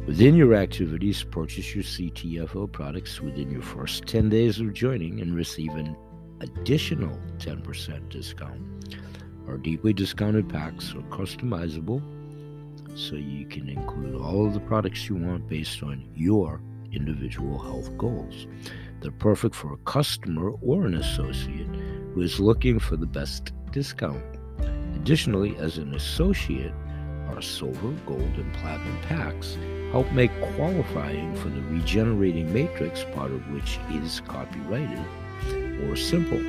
Within 0.05 0.35
your 0.35 0.55
activities, 0.55 1.23
purchase 1.23 1.73
your 1.73 1.83
CTFO 1.83 2.71
products 2.71 3.21
within 3.21 3.49
your 3.49 3.61
first 3.61 4.05
10 4.07 4.29
days 4.29 4.59
of 4.59 4.73
joining 4.73 5.21
and 5.21 5.35
receive 5.35 5.73
an 5.75 5.95
additional 6.41 7.17
10% 7.37 8.09
discount. 8.09 8.61
Our 9.47 9.57
deeply 9.57 9.93
discounted 9.93 10.49
packs 10.49 10.93
are 10.93 11.01
customizable 11.09 12.01
so 12.95 13.15
you 13.15 13.45
can 13.45 13.69
include 13.69 14.15
all 14.15 14.47
of 14.47 14.53
the 14.53 14.59
products 14.59 15.07
you 15.07 15.15
want 15.15 15.47
based 15.47 15.83
on 15.83 16.07
your 16.15 16.61
individual 16.91 17.57
health 17.57 17.95
goals. 17.97 18.47
They're 18.99 19.11
perfect 19.11 19.55
for 19.55 19.73
a 19.73 19.77
customer 19.77 20.51
or 20.61 20.85
an 20.85 20.95
associate 20.95 21.67
who 22.13 22.21
is 22.21 22.39
looking 22.39 22.79
for 22.79 22.97
the 22.97 23.05
best 23.05 23.51
discount. 23.71 24.23
Additionally, 24.95 25.55
as 25.57 25.77
an 25.77 25.95
associate, 25.95 26.73
our 27.29 27.41
silver, 27.41 27.91
gold, 28.05 28.21
and 28.21 28.53
platinum 28.55 29.01
packs 29.03 29.57
help 29.91 30.11
make 30.11 30.31
qualifying 30.55 31.35
for 31.37 31.49
the 31.49 31.61
regenerating 31.63 32.51
matrix, 32.53 33.03
part 33.13 33.31
of 33.31 33.41
which 33.51 33.79
is 33.91 34.21
copyrighted, 34.21 34.99
more 35.81 35.95
simple. 35.95 36.39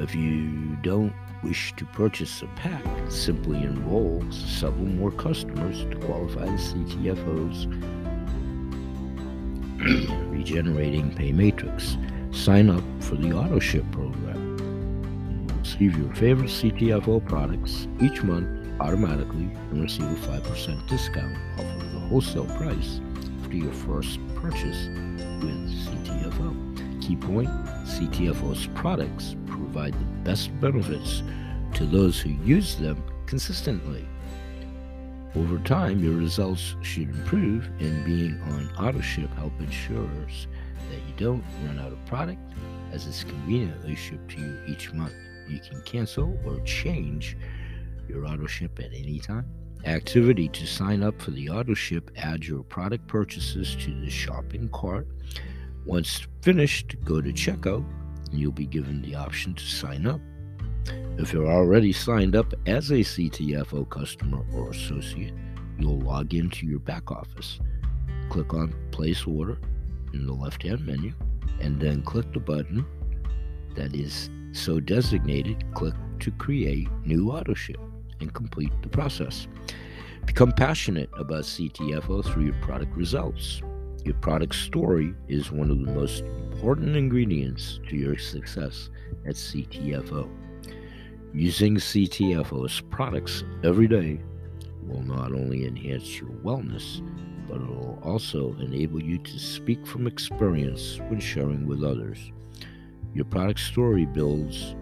If 0.00 0.14
you 0.14 0.76
don't 0.82 1.14
wish 1.44 1.74
to 1.76 1.84
purchase 1.84 2.42
a 2.42 2.46
pack, 2.56 2.82
simply 3.10 3.58
enroll 3.58 4.24
several 4.30 4.86
more 4.86 5.10
customers 5.10 5.84
to 5.90 5.96
qualify 6.06 6.46
the 6.46 6.52
CTFO's 6.52 7.66
regenerating 10.30 11.14
pay 11.14 11.32
matrix. 11.32 11.98
Sign 12.32 12.70
up 12.70 12.82
for 13.00 13.16
the 13.16 13.32
auto 13.32 13.58
ship 13.58 13.84
program. 13.92 14.56
Receive 15.58 15.96
your 15.98 16.12
favorite 16.14 16.48
CTFO 16.48 17.24
products 17.26 17.86
each 18.00 18.22
month 18.22 18.48
automatically 18.80 19.50
and 19.70 19.82
receive 19.82 20.06
a 20.06 20.40
5% 20.40 20.88
discount 20.88 21.36
off 21.58 21.82
of 21.82 21.92
the 21.92 22.00
wholesale 22.00 22.46
price 22.56 23.00
after 23.42 23.56
your 23.56 23.72
first 23.72 24.18
purchase 24.36 24.88
with 25.42 25.68
CTFO. 25.84 27.02
Key 27.02 27.16
point 27.16 27.50
CTFO's 27.84 28.66
products 28.68 29.36
provide 29.74 29.94
the 29.94 30.30
best 30.30 30.60
benefits 30.60 31.24
to 31.74 31.84
those 31.84 32.20
who 32.20 32.30
use 32.44 32.76
them 32.76 33.02
consistently. 33.26 34.06
Over 35.34 35.58
time, 35.58 35.98
your 35.98 36.14
results 36.14 36.76
should 36.80 37.08
improve, 37.08 37.68
and 37.80 38.04
being 38.04 38.40
on 38.42 38.68
AutoShip 38.76 39.34
help 39.34 39.52
ensures 39.58 40.46
that 40.90 41.00
you 41.08 41.14
don't 41.16 41.42
run 41.66 41.80
out 41.80 41.90
of 41.90 42.06
product 42.06 42.38
as 42.92 43.08
it's 43.08 43.24
conveniently 43.24 43.96
shipped 43.96 44.30
to 44.30 44.40
you 44.40 44.60
each 44.68 44.92
month. 44.92 45.14
You 45.48 45.58
can 45.58 45.82
cancel 45.82 46.38
or 46.46 46.60
change 46.60 47.36
your 48.08 48.22
AutoShip 48.22 48.78
at 48.78 48.94
any 48.94 49.18
time. 49.18 49.46
Activity 49.86 50.48
to 50.50 50.66
sign 50.68 51.02
up 51.02 51.20
for 51.20 51.32
the 51.32 51.46
AutoShip, 51.46 52.10
add 52.16 52.44
your 52.44 52.62
product 52.62 53.08
purchases 53.08 53.74
to 53.80 53.92
the 54.00 54.08
shopping 54.08 54.68
cart. 54.68 55.08
Once 55.84 56.28
finished, 56.42 56.94
go 57.04 57.20
to 57.20 57.32
checkout 57.32 57.84
and 58.34 58.42
you'll 58.42 58.50
be 58.50 58.66
given 58.66 59.00
the 59.00 59.14
option 59.14 59.54
to 59.54 59.64
sign 59.64 60.08
up. 60.08 60.20
If 61.18 61.32
you're 61.32 61.46
already 61.46 61.92
signed 61.92 62.34
up 62.34 62.52
as 62.66 62.90
a 62.90 62.94
CTFO 62.94 63.88
customer 63.88 64.44
or 64.52 64.70
associate, 64.70 65.32
you'll 65.78 66.00
log 66.00 66.34
into 66.34 66.66
your 66.66 66.80
back 66.80 67.12
office. 67.12 67.60
Click 68.30 68.52
on 68.52 68.74
Place 68.90 69.24
Order 69.24 69.56
in 70.14 70.26
the 70.26 70.32
left 70.32 70.64
hand 70.64 70.84
menu 70.84 71.12
and 71.60 71.80
then 71.80 72.02
click 72.02 72.32
the 72.32 72.40
button 72.40 72.84
that 73.76 73.94
is 73.94 74.30
so 74.50 74.80
designated. 74.80 75.64
Click 75.74 75.94
to 76.18 76.32
create 76.32 76.88
new 77.04 77.26
AutoShip 77.26 77.76
and 78.18 78.34
complete 78.34 78.72
the 78.82 78.88
process. 78.88 79.46
Become 80.26 80.50
passionate 80.52 81.10
about 81.16 81.44
CTFO 81.44 82.24
through 82.24 82.46
your 82.46 82.54
product 82.54 82.96
results. 82.96 83.62
Your 84.04 84.14
product 84.16 84.54
story 84.54 85.14
is 85.28 85.50
one 85.50 85.70
of 85.70 85.80
the 85.80 85.90
most 85.90 86.24
important 86.52 86.94
ingredients 86.94 87.80
to 87.88 87.96
your 87.96 88.18
success 88.18 88.90
at 89.26 89.34
CTFO. 89.34 90.28
Using 91.32 91.76
CTFO's 91.76 92.82
products 92.90 93.44
every 93.62 93.88
day 93.88 94.20
will 94.82 95.00
not 95.00 95.32
only 95.32 95.66
enhance 95.66 96.20
your 96.20 96.28
wellness, 96.28 97.00
but 97.48 97.62
it 97.62 97.66
will 97.66 97.98
also 98.02 98.54
enable 98.60 99.02
you 99.02 99.16
to 99.16 99.38
speak 99.38 99.86
from 99.86 100.06
experience 100.06 100.98
when 101.08 101.18
sharing 101.18 101.66
with 101.66 101.82
others. 101.82 102.30
Your 103.14 103.24
product 103.24 103.60
story 103.60 104.04
builds 104.04 104.76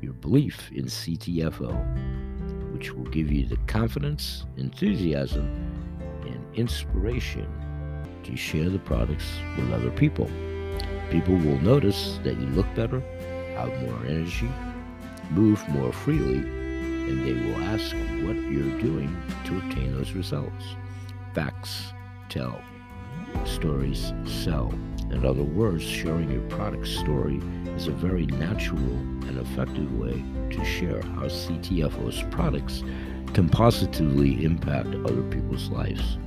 your 0.00 0.12
belief 0.12 0.70
in 0.70 0.84
CTFO, 0.84 2.72
which 2.72 2.92
will 2.92 3.10
give 3.10 3.32
you 3.32 3.46
the 3.46 3.58
confidence, 3.66 4.46
enthusiasm, 4.56 5.44
and 6.22 6.46
inspiration 6.54 7.48
to 8.24 8.36
share 8.36 8.68
the 8.68 8.78
products 8.78 9.38
with 9.56 9.72
other 9.72 9.90
people. 9.90 10.30
People 11.10 11.36
will 11.36 11.60
notice 11.60 12.18
that 12.24 12.38
you 12.38 12.46
look 12.48 12.66
better, 12.74 13.00
have 13.56 13.68
more 13.82 14.06
energy, 14.06 14.50
move 15.30 15.66
more 15.68 15.92
freely, 15.92 16.38
and 16.38 17.26
they 17.26 17.34
will 17.34 17.62
ask 17.64 17.94
what 18.24 18.36
you're 18.36 18.80
doing 18.80 19.14
to 19.44 19.58
obtain 19.58 19.94
those 19.94 20.12
results. 20.12 20.64
Facts 21.34 21.92
tell, 22.28 22.62
stories 23.44 24.12
sell. 24.24 24.72
In 25.10 25.26
other 25.26 25.42
words, 25.42 25.82
sharing 25.82 26.30
your 26.30 26.48
product 26.48 26.86
story 26.86 27.40
is 27.76 27.86
a 27.86 27.92
very 27.92 28.26
natural 28.26 28.78
and 28.78 29.38
effective 29.38 29.92
way 29.98 30.24
to 30.50 30.64
share 30.64 31.02
how 31.02 31.26
CTFO's 31.26 32.22
products 32.30 32.82
can 33.34 33.48
positively 33.48 34.44
impact 34.44 34.88
other 34.88 35.22
people's 35.22 35.68
lives. 35.70 36.18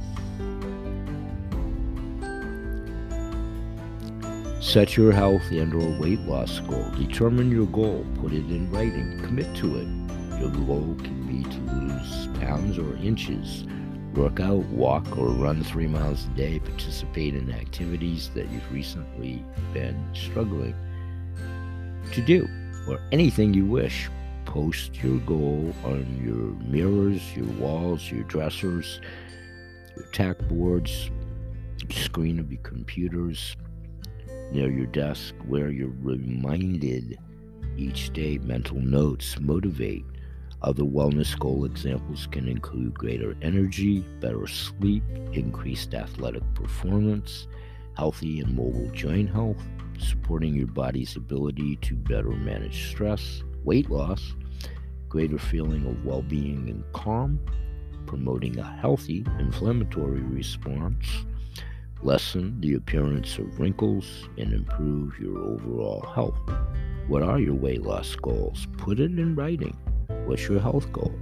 Set 4.66 4.97
your 4.97 5.11
health 5.11 5.51
and 5.51 5.76
or 5.76 5.91
weight 5.99 6.20
loss 6.22 6.59
goal. 6.61 6.89
Determine 6.97 7.51
your 7.51 7.68
goal. 7.68 8.03
Put 8.20 8.34
it 8.34 8.49
in 8.49 8.72
writing. 8.72 9.22
Commit 9.24 9.55
to 9.57 9.78
it. 9.78 9.88
Your 10.39 10.49
goal 10.49 10.95
can 11.03 11.28
be 11.28 11.43
to 11.47 11.59
lose 11.72 12.28
pounds 12.39 12.80
or 12.80 12.95
inches 12.97 13.66
work 14.16 14.39
out, 14.39 14.63
walk, 14.68 15.18
or 15.18 15.28
run 15.28 15.63
three 15.63 15.88
miles 15.88 16.26
a 16.26 16.30
day, 16.30 16.59
participate 16.59 17.36
in 17.36 17.51
activities 17.51 18.32
that 18.34 18.49
you've 18.49 18.72
recently 18.72 19.43
been 19.72 20.03
struggling 20.13 20.74
to 22.11 22.22
do, 22.22 22.47
or 22.88 22.99
anything 23.11 23.53
you 23.53 23.66
wish. 23.66 24.09
Post 24.45 25.03
your 25.03 25.20
goal 25.20 25.76
on 25.84 26.22
your 26.24 26.53
mirrors, 26.68 27.36
your 27.36 27.47
walls, 27.59 28.09
your 28.11 28.24
dressers, 28.24 28.99
your 29.95 30.05
tack 30.07 30.39
boards, 30.47 31.11
screen 31.91 32.39
of 32.39 32.51
your 32.51 32.61
computers, 32.61 33.55
near 34.52 34.72
your 34.72 34.88
desk, 34.88 35.36
where 35.48 35.70
you're 35.70 35.93
reminded 36.02 37.18
each 37.78 38.12
day. 38.14 38.38
Mental 38.39 38.80
notes 38.80 39.39
motivate 39.39 40.06
other 40.62 40.84
wellness 40.84 41.38
goal 41.38 41.66
examples 41.66 42.28
can 42.32 42.48
include 42.48 42.93
greater 42.93 43.36
energy, 43.43 44.00
better 44.20 44.48
sleep, 44.48 45.04
increased 45.32 45.93
athletic 45.93 46.41
performance, 46.56 47.48
healthy 47.96 48.39
and 48.39 48.56
mobile 48.56 48.89
joint 48.91 49.30
health, 49.30 49.62
supporting 50.00 50.56
your 50.56 50.68
body's 50.68 51.16
ability 51.16 51.76
to 51.78 51.96
better 51.96 52.32
manage 52.32 52.89
stress, 52.89 53.43
weight 53.64 53.91
loss, 53.91 54.34
greater 55.08 55.38
feeling 55.38 55.86
of 55.86 56.04
well 56.04 56.24
being 56.24 56.68
and 56.70 56.84
calm, 56.93 57.39
promoting 58.08 58.58
a 58.58 58.64
healthy 58.64 59.24
inflammatory 59.39 60.22
response, 60.22 61.06
lessen 62.02 62.60
the 62.62 62.76
appearance 62.76 63.38
of 63.38 63.60
wrinkles, 63.60 64.28
and 64.38 64.54
improve 64.54 65.20
your 65.20 65.39
overall 65.39 66.02
health. 66.14 66.39
What 67.08 67.24
are 67.24 67.39
your 67.39 67.56
weight 67.56 67.84
loss 67.84 68.16
goals? 68.16 68.68
Put 68.78 69.00
it 69.00 69.18
in 69.18 69.36
writing. 69.36 69.78
What's 70.26 70.48
your 70.48 70.60
health 70.60 70.91
goal? 70.91 71.14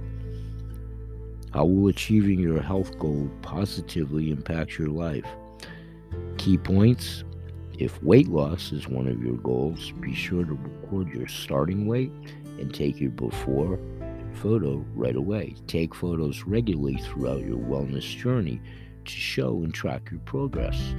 How 1.52 1.64
will 1.64 1.88
achieving 1.88 2.40
your 2.40 2.60
health 2.60 2.98
goal 2.98 3.30
positively 3.42 4.30
impact 4.30 4.78
your 4.78 4.88
life? 4.88 5.26
Key 6.38 6.58
points 6.58 7.24
if 7.78 8.00
weight 8.04 8.28
loss 8.28 8.70
is 8.70 8.88
one 8.88 9.08
of 9.08 9.22
your 9.22 9.36
goals, 9.36 9.92
be 10.00 10.14
sure 10.14 10.44
to 10.44 10.54
record 10.54 11.08
your 11.08 11.26
starting 11.26 11.86
weight 11.86 12.12
and 12.58 12.72
take 12.72 13.00
your 13.00 13.10
before 13.10 13.80
photo 14.34 14.84
right 14.94 15.16
away. 15.16 15.56
Take 15.66 15.94
photos 15.94 16.44
regularly 16.44 16.96
throughout 16.98 17.40
your 17.40 17.58
wellness 17.58 18.04
journey 18.16 18.60
to 19.04 19.12
show 19.12 19.62
and 19.62 19.72
track 19.72 20.10
your 20.10 20.20
progress. 20.20 20.94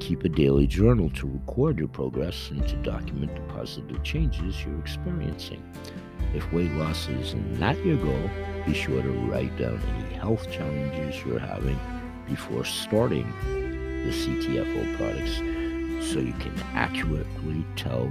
Keep 0.00 0.24
a 0.24 0.28
daily 0.28 0.66
journal 0.66 1.10
to 1.10 1.26
record 1.26 1.78
your 1.78 1.88
progress 1.88 2.50
and 2.50 2.66
to 2.68 2.76
document 2.76 3.34
the 3.34 3.52
positive 3.52 4.02
changes 4.02 4.64
you're 4.64 4.78
experiencing. 4.78 5.62
If 6.34 6.52
weight 6.52 6.72
loss 6.72 7.08
is 7.08 7.34
not 7.58 7.82
your 7.84 7.96
goal, 7.96 8.30
be 8.66 8.74
sure 8.74 9.02
to 9.02 9.10
write 9.30 9.56
down 9.56 9.80
any 9.80 10.14
health 10.14 10.50
challenges 10.50 11.24
you're 11.24 11.38
having 11.38 11.78
before 12.26 12.64
starting 12.64 13.26
the 13.42 14.10
CTFO 14.10 14.96
products 14.96 15.36
so 16.12 16.20
you 16.20 16.34
can 16.34 16.54
accurately 16.74 17.64
tell 17.76 18.10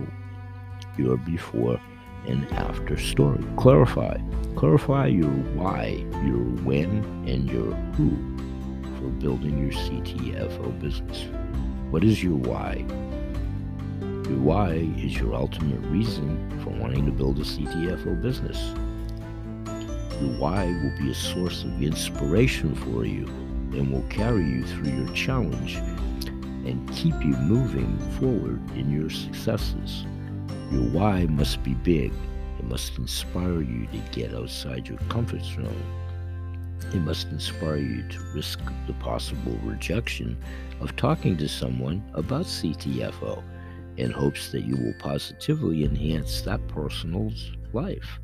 your 0.98 1.18
before 1.18 1.80
and 2.28 2.46
after 2.54 2.98
story. 2.98 3.44
Clarify. 3.56 4.18
Clarify 4.56 5.08
your 5.08 5.30
why, 5.30 6.04
your 6.26 6.44
when, 6.64 6.90
and 7.28 7.50
your 7.50 7.74
who 7.96 8.10
for 9.08 9.14
building 9.22 9.58
your 9.58 9.72
CTFO 9.72 10.78
business. 10.82 11.30
What 11.92 12.04
is 12.04 12.22
your 12.22 12.36
why? 12.36 12.86
Your 14.02 14.40
why 14.40 14.72
is 14.98 15.16
your 15.16 15.34
ultimate 15.34 15.80
reason 15.90 16.60
for 16.62 16.72
wanting 16.72 17.06
to 17.06 17.12
build 17.14 17.40
a 17.40 17.44
CTFO 17.44 18.22
business. 18.22 18.58
Your 20.20 20.38
why 20.40 20.66
will 20.66 20.94
be 21.00 21.10
a 21.10 21.16
source 21.16 21.64
of 21.64 21.82
inspiration 21.82 22.76
for 22.76 23.06
you 23.06 23.28
and 23.72 23.94
will 23.94 24.06
carry 24.10 24.44
you 24.44 24.66
through 24.66 24.92
your 24.92 25.14
challenge 25.14 25.76
and 26.66 26.92
keep 26.94 27.14
you 27.22 27.38
moving 27.38 27.98
forward 28.20 28.60
in 28.72 28.92
your 28.92 29.10
successes. 29.10 30.06
Your 30.70 30.84
why 30.90 31.28
must 31.28 31.64
be 31.64 31.76
big. 31.76 32.12
It 32.60 32.66
must 32.66 32.98
inspire 32.98 33.62
you 33.62 33.88
to 33.88 33.98
get 34.12 34.34
outside 34.34 34.86
your 34.86 35.00
comfort 35.08 35.44
zone. 35.44 36.07
It 36.94 37.02
must 37.02 37.28
inspire 37.28 37.78
you 37.78 38.04
to 38.10 38.20
risk 38.34 38.60
the 38.88 38.94
possible 38.94 39.58
rejection 39.64 40.38
of 40.80 40.96
talking 40.96 41.36
to 41.38 41.50
someone 41.50 42.04
about 42.14 42.46
CTFO 42.46 43.44
in 43.98 44.12
hopes 44.12 44.52
that 44.52 44.64
you 44.64 44.78
will 44.78 44.94
positively 45.00 45.84
enhance 45.84 46.42
that 46.42 46.66
person's 46.68 47.52
life. 47.74 48.20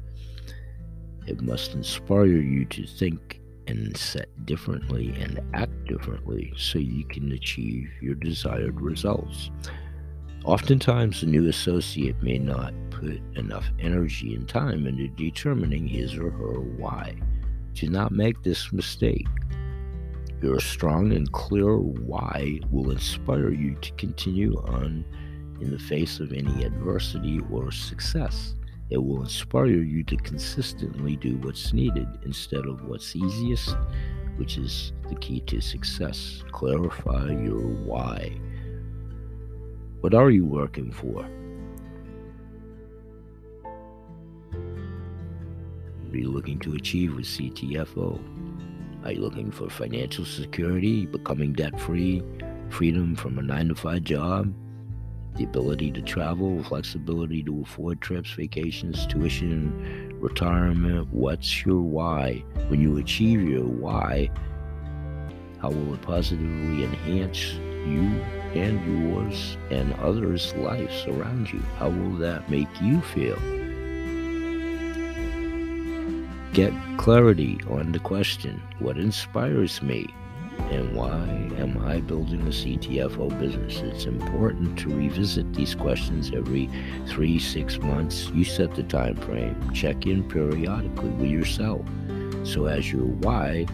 It 1.27 1.41
must 1.41 1.73
inspire 1.73 2.25
you 2.25 2.65
to 2.65 2.85
think 2.85 3.41
and 3.67 3.95
set 3.97 4.27
differently 4.45 5.13
and 5.19 5.39
act 5.53 5.85
differently 5.85 6.53
so 6.57 6.79
you 6.79 7.05
can 7.05 7.31
achieve 7.31 7.89
your 8.01 8.15
desired 8.15 8.79
results. 8.79 9.51
Oftentimes, 10.45 11.23
a 11.23 11.25
new 11.25 11.47
associate 11.47 12.21
may 12.21 12.37
not 12.37 12.73
put 12.91 13.21
enough 13.35 13.65
energy 13.79 14.35
and 14.35 14.47
time 14.47 14.85
into 14.85 15.07
determining 15.09 15.87
his 15.87 16.15
or 16.15 16.29
her 16.31 16.59
why. 16.59 17.15
Do 17.73 17.89
not 17.89 18.11
make 18.11 18.43
this 18.43 18.71
mistake. 18.71 19.27
Your 20.41 20.59
strong 20.59 21.11
and 21.13 21.31
clear 21.31 21.77
why 21.77 22.59
will 22.69 22.91
inspire 22.91 23.51
you 23.51 23.75
to 23.75 23.91
continue 23.93 24.55
on 24.67 25.05
in 25.61 25.71
the 25.71 25.79
face 25.79 26.19
of 26.19 26.33
any 26.33 26.63
adversity 26.63 27.41
or 27.51 27.71
success. 27.71 28.55
It 28.89 28.97
will 28.97 29.21
inspire 29.21 29.65
you 29.65 30.03
to 30.03 30.17
consistently 30.17 31.15
do 31.15 31.37
what's 31.37 31.73
needed 31.73 32.07
instead 32.23 32.65
of 32.65 32.85
what's 32.85 33.15
easiest, 33.15 33.75
which 34.35 34.57
is 34.57 34.93
the 35.09 35.15
key 35.15 35.39
to 35.47 35.61
success. 35.61 36.43
Clarify 36.51 37.31
your 37.31 37.61
why. 37.61 38.37
What 40.01 40.13
are 40.13 40.29
you 40.29 40.45
working 40.45 40.91
for? 40.91 41.27
You 46.15 46.29
looking 46.29 46.59
to 46.59 46.75
achieve 46.75 47.15
with 47.15 47.25
CTFO? 47.25 48.19
Are 49.03 49.11
you 49.11 49.19
looking 49.19 49.51
for 49.51 49.69
financial 49.69 50.25
security, 50.25 51.07
becoming 51.07 51.53
debt 51.53 51.79
free, 51.79 52.21
freedom 52.69 53.15
from 53.15 53.39
a 53.39 53.41
9 53.41 53.69
to 53.69 53.75
5 53.75 54.03
job, 54.03 54.53
the 55.35 55.43
ability 55.43 55.91
to 55.91 56.01
travel, 56.01 56.63
flexibility 56.63 57.41
to 57.43 57.63
afford 57.63 57.99
trips, 57.99 58.31
vacations, 58.31 59.07
tuition, 59.07 60.13
retirement? 60.19 61.07
What's 61.11 61.65
your 61.65 61.81
why? 61.81 62.43
When 62.67 62.79
you 62.79 62.97
achieve 62.97 63.41
your 63.41 63.65
why, 63.65 64.29
how 65.59 65.71
will 65.71 65.95
it 65.95 66.01
positively 66.03 66.83
enhance 66.83 67.53
you 67.53 68.21
and 68.53 69.09
yours 69.09 69.57
and 69.71 69.93
others' 69.95 70.53
lives 70.55 71.05
around 71.07 71.51
you? 71.51 71.59
How 71.79 71.89
will 71.89 72.17
that 72.17 72.49
make 72.51 72.69
you 72.81 73.01
feel? 73.01 73.62
Get 76.53 76.71
clarity 76.97 77.59
on 77.67 77.93
the 77.93 77.99
question 77.99 78.61
what 78.77 78.95
inspires 78.95 79.81
me 79.81 80.05
and 80.69 80.95
why 80.95 81.17
am 81.57 81.83
I 81.83 81.99
building 82.01 82.41
a 82.41 82.51
CTFO 82.51 83.39
business? 83.39 83.79
It's 83.79 84.05
important 84.05 84.77
to 84.79 84.89
revisit 84.89 85.51
these 85.55 85.73
questions 85.73 86.31
every 86.31 86.69
three, 87.07 87.39
six 87.39 87.79
months. 87.79 88.29
You 88.35 88.43
set 88.43 88.75
the 88.75 88.83
time 88.83 89.15
frame. 89.15 89.73
Check 89.73 90.05
in 90.05 90.29
periodically 90.29 91.09
with 91.09 91.31
yourself. 91.31 91.81
So 92.43 92.65
as 92.65 92.91
your 92.91 93.07
why 93.07 93.65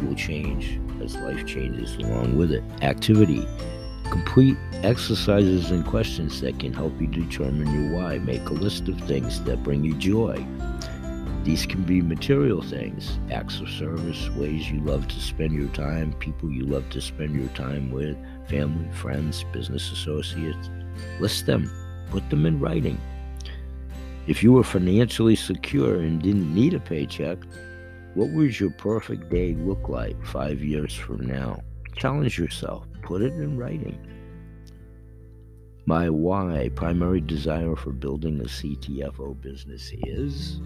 will 0.00 0.16
change 0.16 0.80
as 1.00 1.14
life 1.14 1.46
changes 1.46 1.94
along 1.94 2.36
with 2.36 2.50
it. 2.50 2.64
Activity. 2.82 3.46
Complete 4.10 4.56
exercises 4.82 5.70
and 5.70 5.86
questions 5.86 6.40
that 6.40 6.58
can 6.58 6.72
help 6.72 7.00
you 7.00 7.06
determine 7.06 7.72
your 7.72 8.00
why. 8.00 8.18
Make 8.18 8.48
a 8.48 8.54
list 8.54 8.88
of 8.88 9.00
things 9.02 9.40
that 9.44 9.62
bring 9.62 9.84
you 9.84 9.94
joy. 9.94 10.44
These 11.44 11.66
can 11.66 11.82
be 11.82 12.00
material 12.00 12.62
things, 12.62 13.18
acts 13.30 13.60
of 13.60 13.68
service, 13.68 14.30
ways 14.30 14.70
you 14.70 14.80
love 14.80 15.06
to 15.08 15.20
spend 15.20 15.52
your 15.52 15.68
time, 15.68 16.14
people 16.14 16.50
you 16.50 16.64
love 16.64 16.88
to 16.88 17.02
spend 17.02 17.34
your 17.34 17.50
time 17.50 17.90
with, 17.90 18.16
family, 18.48 18.90
friends, 18.92 19.44
business 19.52 19.92
associates. 19.92 20.70
List 21.20 21.44
them, 21.44 21.70
put 22.10 22.28
them 22.30 22.46
in 22.46 22.58
writing. 22.60 22.98
If 24.26 24.42
you 24.42 24.52
were 24.52 24.64
financially 24.64 25.36
secure 25.36 26.00
and 26.00 26.22
didn't 26.22 26.54
need 26.54 26.72
a 26.72 26.80
paycheck, 26.80 27.36
what 28.14 28.30
would 28.30 28.58
your 28.58 28.70
perfect 28.70 29.28
day 29.28 29.54
look 29.54 29.90
like 29.90 30.24
five 30.24 30.62
years 30.62 30.94
from 30.94 31.26
now? 31.26 31.60
Challenge 31.94 32.38
yourself, 32.38 32.86
put 33.02 33.20
it 33.20 33.34
in 33.34 33.58
writing. 33.58 33.98
My 35.84 36.08
why, 36.08 36.70
primary 36.74 37.20
desire 37.20 37.76
for 37.76 37.92
building 37.92 38.40
a 38.40 38.44
CTFO 38.44 39.38
business 39.42 39.92
is. 39.92 40.58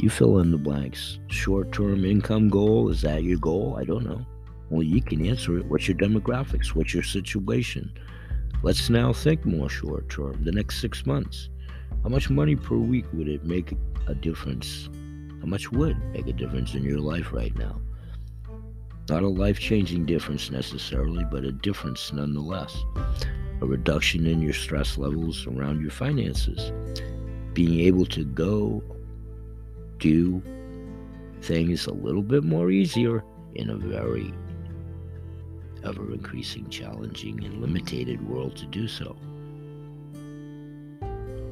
You 0.00 0.10
fill 0.10 0.38
in 0.38 0.50
the 0.50 0.58
blanks. 0.58 1.18
Short 1.28 1.72
term 1.72 2.04
income 2.04 2.48
goal, 2.48 2.88
is 2.88 3.02
that 3.02 3.22
your 3.22 3.38
goal? 3.38 3.76
I 3.78 3.84
don't 3.84 4.04
know. 4.04 4.24
Well, 4.70 4.82
you 4.82 5.02
can 5.02 5.26
answer 5.26 5.58
it. 5.58 5.66
What's 5.66 5.88
your 5.88 5.96
demographics? 5.96 6.74
What's 6.74 6.94
your 6.94 7.02
situation? 7.02 7.92
Let's 8.62 8.90
now 8.90 9.12
think 9.12 9.44
more 9.44 9.68
short 9.68 10.08
term, 10.08 10.42
the 10.44 10.52
next 10.52 10.80
six 10.80 11.06
months. 11.06 11.48
How 12.02 12.08
much 12.08 12.30
money 12.30 12.56
per 12.56 12.76
week 12.76 13.06
would 13.12 13.28
it 13.28 13.44
make 13.44 13.72
a 14.06 14.14
difference 14.14 14.88
how 15.40 15.46
much 15.46 15.72
would 15.72 15.96
make 16.12 16.26
a 16.26 16.34
difference 16.34 16.74
in 16.74 16.84
your 16.84 16.98
life 16.98 17.32
right 17.32 17.56
now? 17.56 17.80
Not 19.08 19.22
a 19.22 19.28
life 19.28 19.58
changing 19.58 20.04
difference 20.04 20.50
necessarily, 20.50 21.24
but 21.24 21.44
a 21.44 21.52
difference 21.52 22.12
nonetheless. 22.12 22.76
A 23.62 23.66
reduction 23.66 24.26
in 24.26 24.42
your 24.42 24.52
stress 24.52 24.98
levels 24.98 25.46
around 25.46 25.80
your 25.80 25.90
finances. 25.90 26.72
Being 27.54 27.80
able 27.80 28.04
to 28.06 28.24
go 28.24 28.82
do 30.00 30.42
things 31.42 31.86
a 31.86 31.92
little 31.92 32.22
bit 32.22 32.42
more 32.42 32.70
easier 32.70 33.22
in 33.54 33.70
a 33.70 33.76
very 33.76 34.34
ever 35.84 36.12
increasing, 36.12 36.68
challenging, 36.68 37.42
and 37.44 37.60
limited 37.60 38.28
world 38.28 38.56
to 38.56 38.66
do 38.66 38.88
so. 38.88 39.16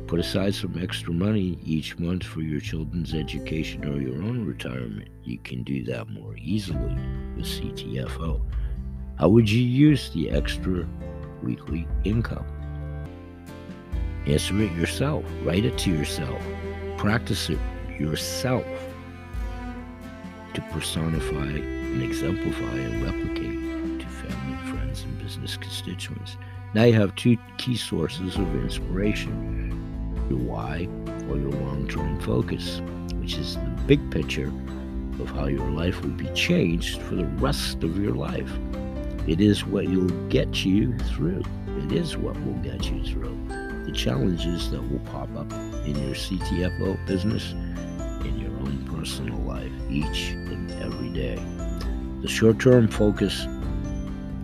Put 0.07 0.20
aside 0.20 0.55
some 0.55 0.78
extra 0.82 1.12
money 1.12 1.59
each 1.62 1.99
month 1.99 2.24
for 2.24 2.40
your 2.40 2.61
children's 2.61 3.14
education 3.14 3.84
or 3.84 4.01
your 4.01 4.22
own 4.22 4.46
retirement. 4.46 5.09
You 5.22 5.38
can 5.38 5.62
do 5.62 5.84
that 5.84 6.09
more 6.09 6.34
easily 6.38 6.96
with 7.36 7.44
CTFO. 7.44 8.40
How 9.18 9.28
would 9.28 9.51
you 9.51 9.62
use 9.62 10.11
the 10.11 10.30
extra 10.30 10.86
weekly 11.42 11.86
income? 12.05 12.46
Answer 14.26 14.61
it 14.61 14.72
yourself. 14.72 15.24
Write 15.42 15.64
it 15.64 15.76
to 15.78 15.90
yourself. 15.90 16.42
Practice 16.96 17.51
it 17.51 17.59
yourself 17.99 18.64
to 20.55 20.61
personify 20.72 21.46
and 21.46 22.03
exemplify 22.03 22.62
and 22.62 23.03
replicate 23.03 24.01
to 24.01 24.07
family, 24.07 24.70
friends, 24.70 25.03
and 25.03 25.22
business 25.22 25.57
constituents. 25.57 26.36
Now 26.74 26.84
you 26.84 26.94
have 26.94 27.14
two 27.16 27.36
key 27.57 27.76
sources 27.76 28.36
of 28.36 28.55
inspiration 28.57 29.59
your 30.28 30.38
why 30.40 30.88
or 31.30 31.36
your 31.38 31.53
long 31.53 31.88
term 31.88 32.20
focus, 32.20 32.80
which 33.14 33.36
is 33.38 33.57
the 33.57 33.82
big 33.86 34.11
picture 34.11 34.53
of 35.20 35.30
how 35.30 35.46
your 35.46 35.70
life 35.70 36.01
will 36.03 36.11
be 36.11 36.28
changed 36.34 37.01
for 37.03 37.14
the 37.14 37.24
rest 37.24 37.82
of 37.82 37.99
your 37.99 38.14
life. 38.14 38.51
It 39.26 39.40
is 39.40 39.64
what 39.64 39.86
will 39.86 40.28
get 40.28 40.64
you 40.64 40.96
through. 40.99 41.42
It 41.84 41.92
is 41.92 42.16
what 42.16 42.34
will 42.44 42.61
get 42.62 42.90
you 42.90 43.05
through. 43.05 43.38
The 43.86 43.92
challenges 43.92 44.70
that 44.70 44.82
will 44.90 45.01
pop 45.01 45.34
up 45.36 45.53
in 45.89 46.07
your 46.07 46.14
CTFO 46.14 47.05
business, 47.07 47.53
in 48.24 48.39
your 48.39 48.51
own 48.61 48.84
personal 48.95 49.39
life, 49.39 49.72
each 49.91 50.30
and 50.30 50.70
every 50.82 51.09
day. 51.11 51.36
The 52.20 52.28
short 52.28 52.61
term 52.61 52.89
focus, 52.89 53.47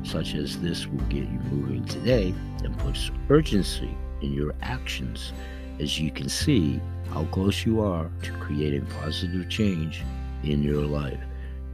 such 0.02 0.34
as 0.34 0.60
this, 0.60 0.86
will 0.86 1.04
get 1.06 1.24
you 1.24 1.40
moving 1.50 1.84
today 1.84 2.34
and 2.62 2.78
puts 2.78 3.10
urgency 3.28 3.94
in 4.22 4.32
your 4.32 4.54
actions 4.62 5.32
as 5.80 5.98
you 5.98 6.10
can 6.10 6.28
see 6.28 6.80
how 7.10 7.24
close 7.26 7.66
you 7.66 7.80
are 7.80 8.10
to 8.22 8.32
creating 8.38 8.86
positive 8.86 9.48
change 9.48 10.02
in 10.42 10.62
your 10.62 10.82
life. 10.82 11.20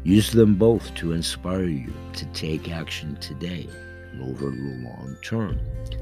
Use 0.02 0.30
them 0.32 0.54
both 0.54 0.94
to 0.94 1.12
inspire 1.12 1.64
you 1.64 1.92
to 2.14 2.24
take 2.26 2.70
action 2.70 3.16
today 3.16 3.68
and 4.12 4.22
over 4.22 4.50
the 4.50 4.88
long 4.88 5.16
term. 5.22 5.60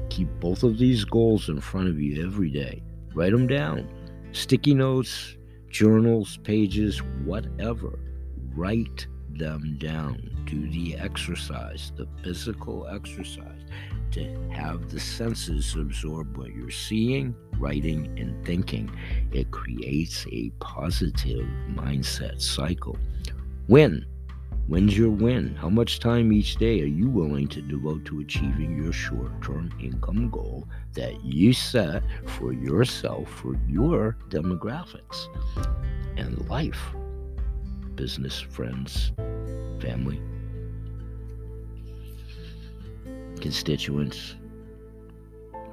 Keep 0.09 0.29
both 0.39 0.63
of 0.63 0.77
these 0.77 1.03
goals 1.03 1.49
in 1.49 1.59
front 1.59 1.89
of 1.89 1.99
you 1.99 2.25
every 2.25 2.49
day. 2.49 2.81
Write 3.13 3.31
them 3.31 3.47
down. 3.47 3.87
Sticky 4.31 4.73
notes, 4.73 5.35
journals, 5.69 6.37
pages, 6.43 6.99
whatever. 7.25 7.99
Write 8.55 9.07
them 9.29 9.77
down. 9.79 10.29
Do 10.45 10.69
the 10.69 10.95
exercise, 10.97 11.91
the 11.95 12.07
physical 12.23 12.87
exercise 12.87 13.61
to 14.11 14.49
have 14.51 14.89
the 14.89 14.99
senses 14.99 15.75
absorb 15.75 16.35
what 16.37 16.53
you're 16.53 16.71
seeing, 16.71 17.35
writing, 17.59 18.17
and 18.19 18.45
thinking. 18.45 18.91
It 19.31 19.51
creates 19.51 20.25
a 20.31 20.51
positive 20.59 21.45
mindset 21.69 22.41
cycle. 22.41 22.97
Win. 23.67 24.05
When's 24.69 24.95
your 24.95 25.09
win? 25.09 25.55
How 25.55 25.67
much 25.67 25.99
time 25.99 26.31
each 26.31 26.57
day 26.57 26.79
are 26.81 26.85
you 26.85 27.09
willing 27.09 27.47
to 27.47 27.59
devote 27.59 28.05
to 28.05 28.19
achieving 28.19 28.77
your 28.77 28.93
short 28.93 29.41
term 29.41 29.71
income 29.81 30.29
goal 30.29 30.67
that 30.93 31.25
you 31.25 31.53
set 31.53 32.03
for 32.27 32.53
yourself, 32.53 33.27
for 33.31 33.57
your 33.67 34.15
demographics 34.29 35.25
and 36.17 36.47
life? 36.47 36.79
Business, 37.95 38.39
friends, 38.39 39.11
family, 39.81 40.21
constituents, 43.41 44.35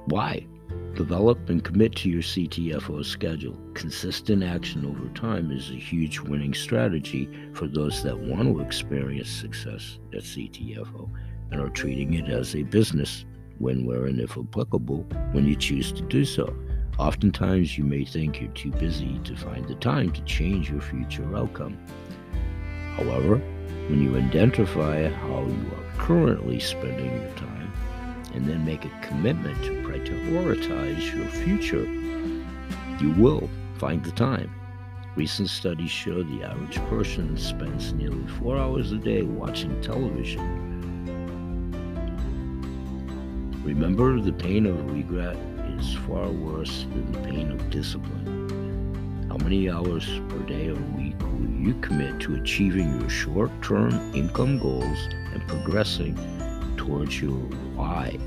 Why? 0.07 0.47
Develop 0.95 1.49
and 1.49 1.63
commit 1.63 1.95
to 1.97 2.09
your 2.09 2.21
CTFO 2.21 3.05
schedule. 3.05 3.55
Consistent 3.73 4.43
action 4.43 4.85
over 4.85 5.07
time 5.13 5.51
is 5.51 5.69
a 5.69 5.75
huge 5.75 6.19
winning 6.19 6.53
strategy 6.53 7.29
for 7.53 7.67
those 7.67 8.01
that 8.03 8.17
want 8.17 8.43
to 8.43 8.59
experience 8.61 9.29
success 9.29 9.99
at 10.13 10.23
CTFO 10.23 11.09
and 11.51 11.61
are 11.61 11.69
treating 11.69 12.13
it 12.15 12.27
as 12.29 12.55
a 12.55 12.63
business 12.63 13.25
when, 13.59 13.85
where, 13.85 14.05
and 14.05 14.19
if 14.19 14.37
applicable, 14.37 15.05
when 15.31 15.45
you 15.47 15.55
choose 15.55 15.91
to 15.91 16.01
do 16.03 16.25
so. 16.25 16.55
Oftentimes, 16.97 17.77
you 17.77 17.83
may 17.83 18.03
think 18.03 18.41
you're 18.41 18.51
too 18.51 18.71
busy 18.71 19.19
to 19.23 19.35
find 19.35 19.67
the 19.67 19.75
time 19.75 20.11
to 20.11 20.21
change 20.23 20.71
your 20.71 20.81
future 20.81 21.35
outcome. 21.37 21.77
However, 22.95 23.37
when 23.87 24.01
you 24.01 24.17
identify 24.17 25.09
how 25.09 25.45
you 25.45 25.71
are 25.75 25.97
currently 25.97 26.59
spending 26.59 27.21
your 27.21 27.31
time, 27.35 27.71
and 28.33 28.45
then 28.45 28.65
make 28.65 28.85
a 28.85 29.01
commitment 29.01 29.61
to 29.63 29.81
prioritize 29.99 31.15
your 31.15 31.27
future, 31.27 31.85
you 33.01 33.11
will 33.11 33.49
find 33.77 34.03
the 34.03 34.11
time. 34.11 34.53
Recent 35.15 35.49
studies 35.49 35.89
show 35.89 36.23
the 36.23 36.43
average 36.43 36.77
person 36.89 37.37
spends 37.37 37.93
nearly 37.93 38.27
four 38.27 38.57
hours 38.57 38.91
a 38.91 38.97
day 38.97 39.23
watching 39.23 39.81
television. 39.81 40.43
Remember, 43.63 44.19
the 44.19 44.33
pain 44.33 44.65
of 44.65 44.91
regret 44.91 45.35
is 45.79 45.95
far 46.07 46.29
worse 46.29 46.83
than 46.83 47.11
the 47.11 47.19
pain 47.19 47.51
of 47.51 47.69
discipline. 47.69 49.27
How 49.29 49.37
many 49.37 49.69
hours 49.69 50.05
per 50.29 50.39
day 50.39 50.69
or 50.69 50.75
week 50.75 51.19
will 51.21 51.49
you 51.49 51.73
commit 51.81 52.19
to 52.21 52.35
achieving 52.35 52.99
your 52.99 53.09
short 53.09 53.51
term 53.61 53.91
income 54.13 54.59
goals 54.59 54.99
and 55.33 55.47
progressing 55.47 56.15
towards 56.77 57.21
your 57.21 57.37
why 57.75 58.17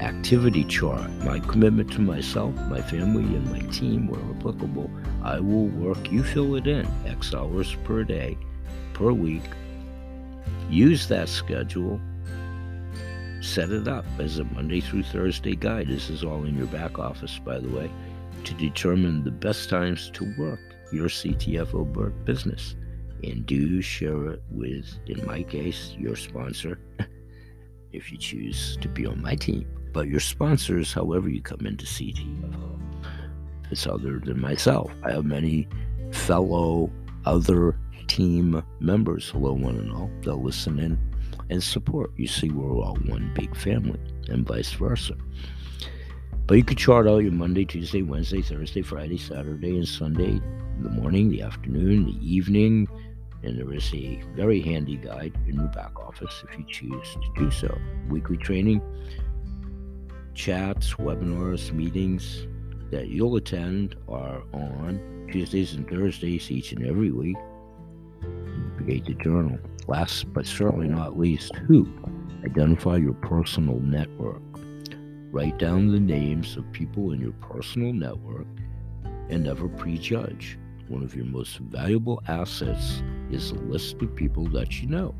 activity 0.00 0.64
chart, 0.64 1.10
my 1.24 1.40
commitment 1.40 1.90
to 1.92 2.00
myself, 2.00 2.54
my 2.68 2.80
family, 2.80 3.24
and 3.24 3.50
my 3.50 3.60
team 3.72 4.06
where 4.06 4.20
applicable. 4.36 4.90
I 5.22 5.40
will 5.40 5.66
work, 5.66 6.10
you 6.12 6.22
fill 6.22 6.54
it 6.54 6.66
in, 6.66 6.86
X 7.06 7.34
hours 7.34 7.74
per 7.84 8.04
day, 8.04 8.38
per 8.94 9.12
week. 9.12 9.42
Use 10.70 11.08
that 11.08 11.28
schedule. 11.28 12.00
Set 13.40 13.70
it 13.70 13.88
up 13.88 14.04
as 14.18 14.38
a 14.38 14.44
Monday 14.44 14.80
through 14.80 15.04
Thursday 15.04 15.54
guide. 15.54 15.88
This 15.88 16.10
is 16.10 16.24
all 16.24 16.44
in 16.44 16.56
your 16.56 16.66
back 16.66 16.98
office, 16.98 17.38
by 17.38 17.58
the 17.58 17.68
way, 17.68 17.90
to 18.44 18.54
determine 18.54 19.24
the 19.24 19.30
best 19.30 19.68
times 19.68 20.10
to 20.14 20.34
work 20.38 20.60
your 20.92 21.08
CTFO 21.08 22.24
business. 22.24 22.76
And 23.24 23.44
do 23.46 23.80
share 23.82 24.26
it 24.32 24.42
with, 24.50 24.86
in 25.06 25.26
my 25.26 25.42
case, 25.42 25.96
your 25.98 26.14
sponsor, 26.14 26.78
if 27.92 28.12
you 28.12 28.18
choose 28.18 28.76
to 28.80 28.88
be 28.88 29.06
on 29.06 29.20
my 29.20 29.34
team 29.34 29.66
but 29.92 30.08
your 30.08 30.20
sponsors, 30.20 30.92
however 30.92 31.28
you 31.28 31.42
come 31.42 31.66
into 31.66 31.84
CTFO, 31.84 32.54
uh, 32.54 33.08
it's 33.70 33.86
other 33.86 34.18
than 34.18 34.40
myself. 34.40 34.90
I 35.02 35.12
have 35.12 35.24
many 35.24 35.68
fellow 36.12 36.90
other 37.24 37.78
team 38.06 38.62
members, 38.80 39.30
hello 39.30 39.52
one 39.52 39.76
and 39.76 39.92
all, 39.92 40.10
they'll 40.22 40.42
listen 40.42 40.78
in 40.78 40.98
and 41.50 41.62
support. 41.62 42.10
You 42.16 42.26
see, 42.26 42.50
we're 42.50 42.72
all 42.72 42.96
one 43.06 43.32
big 43.34 43.54
family, 43.56 44.00
and 44.28 44.46
vice 44.46 44.72
versa. 44.72 45.14
But 46.46 46.56
you 46.56 46.64
could 46.64 46.78
chart 46.78 47.06
out 47.06 47.18
your 47.18 47.32
Monday, 47.32 47.64
Tuesday, 47.66 48.02
Wednesday, 48.02 48.40
Thursday, 48.40 48.82
Friday, 48.82 49.18
Saturday, 49.18 49.76
and 49.76 49.86
Sunday, 49.86 50.40
the 50.80 50.88
morning, 50.88 51.28
the 51.28 51.42
afternoon, 51.42 52.06
the 52.06 52.26
evening, 52.26 52.88
and 53.42 53.58
there 53.58 53.72
is 53.72 53.92
a 53.94 54.22
very 54.34 54.60
handy 54.60 54.96
guide 54.96 55.36
in 55.46 55.56
your 55.56 55.68
back 55.68 55.98
office 56.00 56.42
if 56.48 56.58
you 56.58 56.64
choose 56.66 57.14
to 57.14 57.32
do 57.36 57.50
so. 57.50 57.78
Weekly 58.08 58.36
training 58.36 58.80
chats, 60.38 60.94
webinars, 60.94 61.72
meetings 61.72 62.46
that 62.92 63.08
you'll 63.08 63.34
attend 63.34 63.96
are 64.08 64.40
on 64.52 65.26
Tuesdays 65.32 65.74
and 65.74 65.86
Thursdays 65.90 66.48
each 66.48 66.70
and 66.70 66.86
every 66.86 67.10
week. 67.10 67.36
Create 68.76 69.04
the 69.04 69.14
journal. 69.14 69.58
Last 69.88 70.32
but 70.32 70.46
certainly 70.46 70.86
not 70.86 71.18
least, 71.18 71.56
who? 71.66 71.88
Identify 72.44 72.98
your 72.98 73.14
personal 73.14 73.80
network. 73.80 74.40
Write 75.32 75.58
down 75.58 75.88
the 75.90 75.98
names 75.98 76.56
of 76.56 76.70
people 76.70 77.10
in 77.10 77.20
your 77.20 77.32
personal 77.32 77.92
network 77.92 78.46
and 79.28 79.42
never 79.42 79.68
prejudge. 79.68 80.56
One 80.86 81.02
of 81.02 81.16
your 81.16 81.26
most 81.26 81.58
valuable 81.58 82.22
assets 82.28 83.02
is 83.32 83.50
a 83.50 83.56
list 83.56 84.00
of 84.00 84.14
people 84.14 84.46
that 84.50 84.80
you 84.80 84.88
know. 84.88 85.16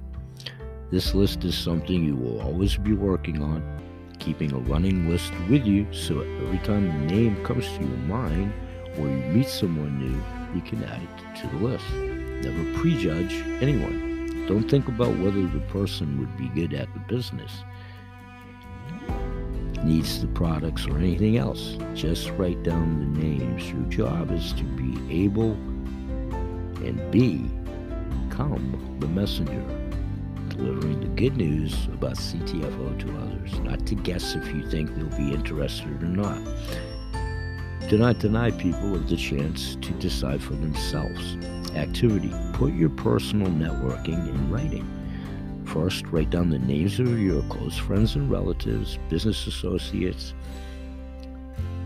This 0.93 1.13
list 1.13 1.45
is 1.45 1.59
something 1.59 2.05
you 2.05 2.15
will 2.15 2.41
always 2.41 2.77
be 2.77 2.93
working 2.93 3.43
on 3.43 3.88
keeping 4.19 4.53
a 4.53 4.59
running 4.59 5.09
list 5.09 5.33
with 5.49 5.67
you 5.67 5.87
so 5.93 6.21
every 6.21 6.59
time 6.59 6.91
a 6.91 6.99
name 7.07 7.43
comes 7.45 7.67
to 7.67 7.81
your 7.81 7.99
mind 8.07 8.53
or 8.99 9.09
you 9.09 9.17
meet 9.33 9.49
someone 9.49 9.99
new, 9.99 10.57
you 10.57 10.63
can 10.63 10.83
add 10.85 11.03
it 11.03 11.41
to 11.41 11.47
the 11.49 11.57
list. 11.57 11.89
Never 11.93 12.79
prejudge 12.79 13.35
anyone. 13.63 14.47
Don't 14.47 14.69
think 14.69 14.89
about 14.89 15.17
whether 15.19 15.47
the 15.47 15.63
person 15.69 16.19
would 16.19 16.37
be 16.37 16.49
good 16.49 16.75
at 16.75 16.93
the 16.95 17.01
business, 17.01 17.65
needs 19.85 20.21
the 20.21 20.27
products, 20.29 20.87
or 20.87 20.99
anything 20.99 21.37
else. 21.37 21.77
Just 21.95 22.31
write 22.31 22.63
down 22.63 23.13
the 23.13 23.21
names. 23.21 23.71
Your 23.71 23.83
job 23.85 24.31
is 24.31 24.53
to 24.55 24.65
be 24.65 25.25
able 25.25 25.53
and 26.85 27.11
be 27.11 27.51
become 28.39 28.97
the 29.01 29.09
messenger 29.09 29.88
delivering 30.59 31.01
the 31.01 31.07
good 31.09 31.37
news 31.37 31.87
about 31.87 32.17
CTFO 32.17 32.99
to 32.99 33.19
others, 33.19 33.59
not 33.61 33.87
to 33.87 33.95
guess 33.95 34.35
if 34.35 34.47
you 34.49 34.69
think 34.69 34.95
they'll 34.95 35.17
be 35.17 35.33
interested 35.33 36.03
or 36.03 36.07
not. 36.07 36.43
Do 37.89 37.97
not 37.97 38.19
deny 38.19 38.51
people 38.51 38.95
of 38.95 39.09
the 39.09 39.17
chance 39.17 39.77
to 39.77 39.93
decide 39.93 40.43
for 40.43 40.55
themselves. 40.55 41.37
Activity. 41.75 42.33
Put 42.55 42.75
your 42.75 42.91
personal 42.91 43.49
networking 43.49 44.29
in 44.29 44.51
writing. 44.51 44.87
First, 45.65 46.07
write 46.09 46.31
down 46.31 46.51
the 46.51 46.59
names 46.59 46.99
of 46.99 47.19
your 47.21 47.43
close 47.45 47.77
friends 47.77 48.17
and 48.17 48.31
relatives, 48.31 48.99
business 49.09 49.47
associates, 49.47 50.35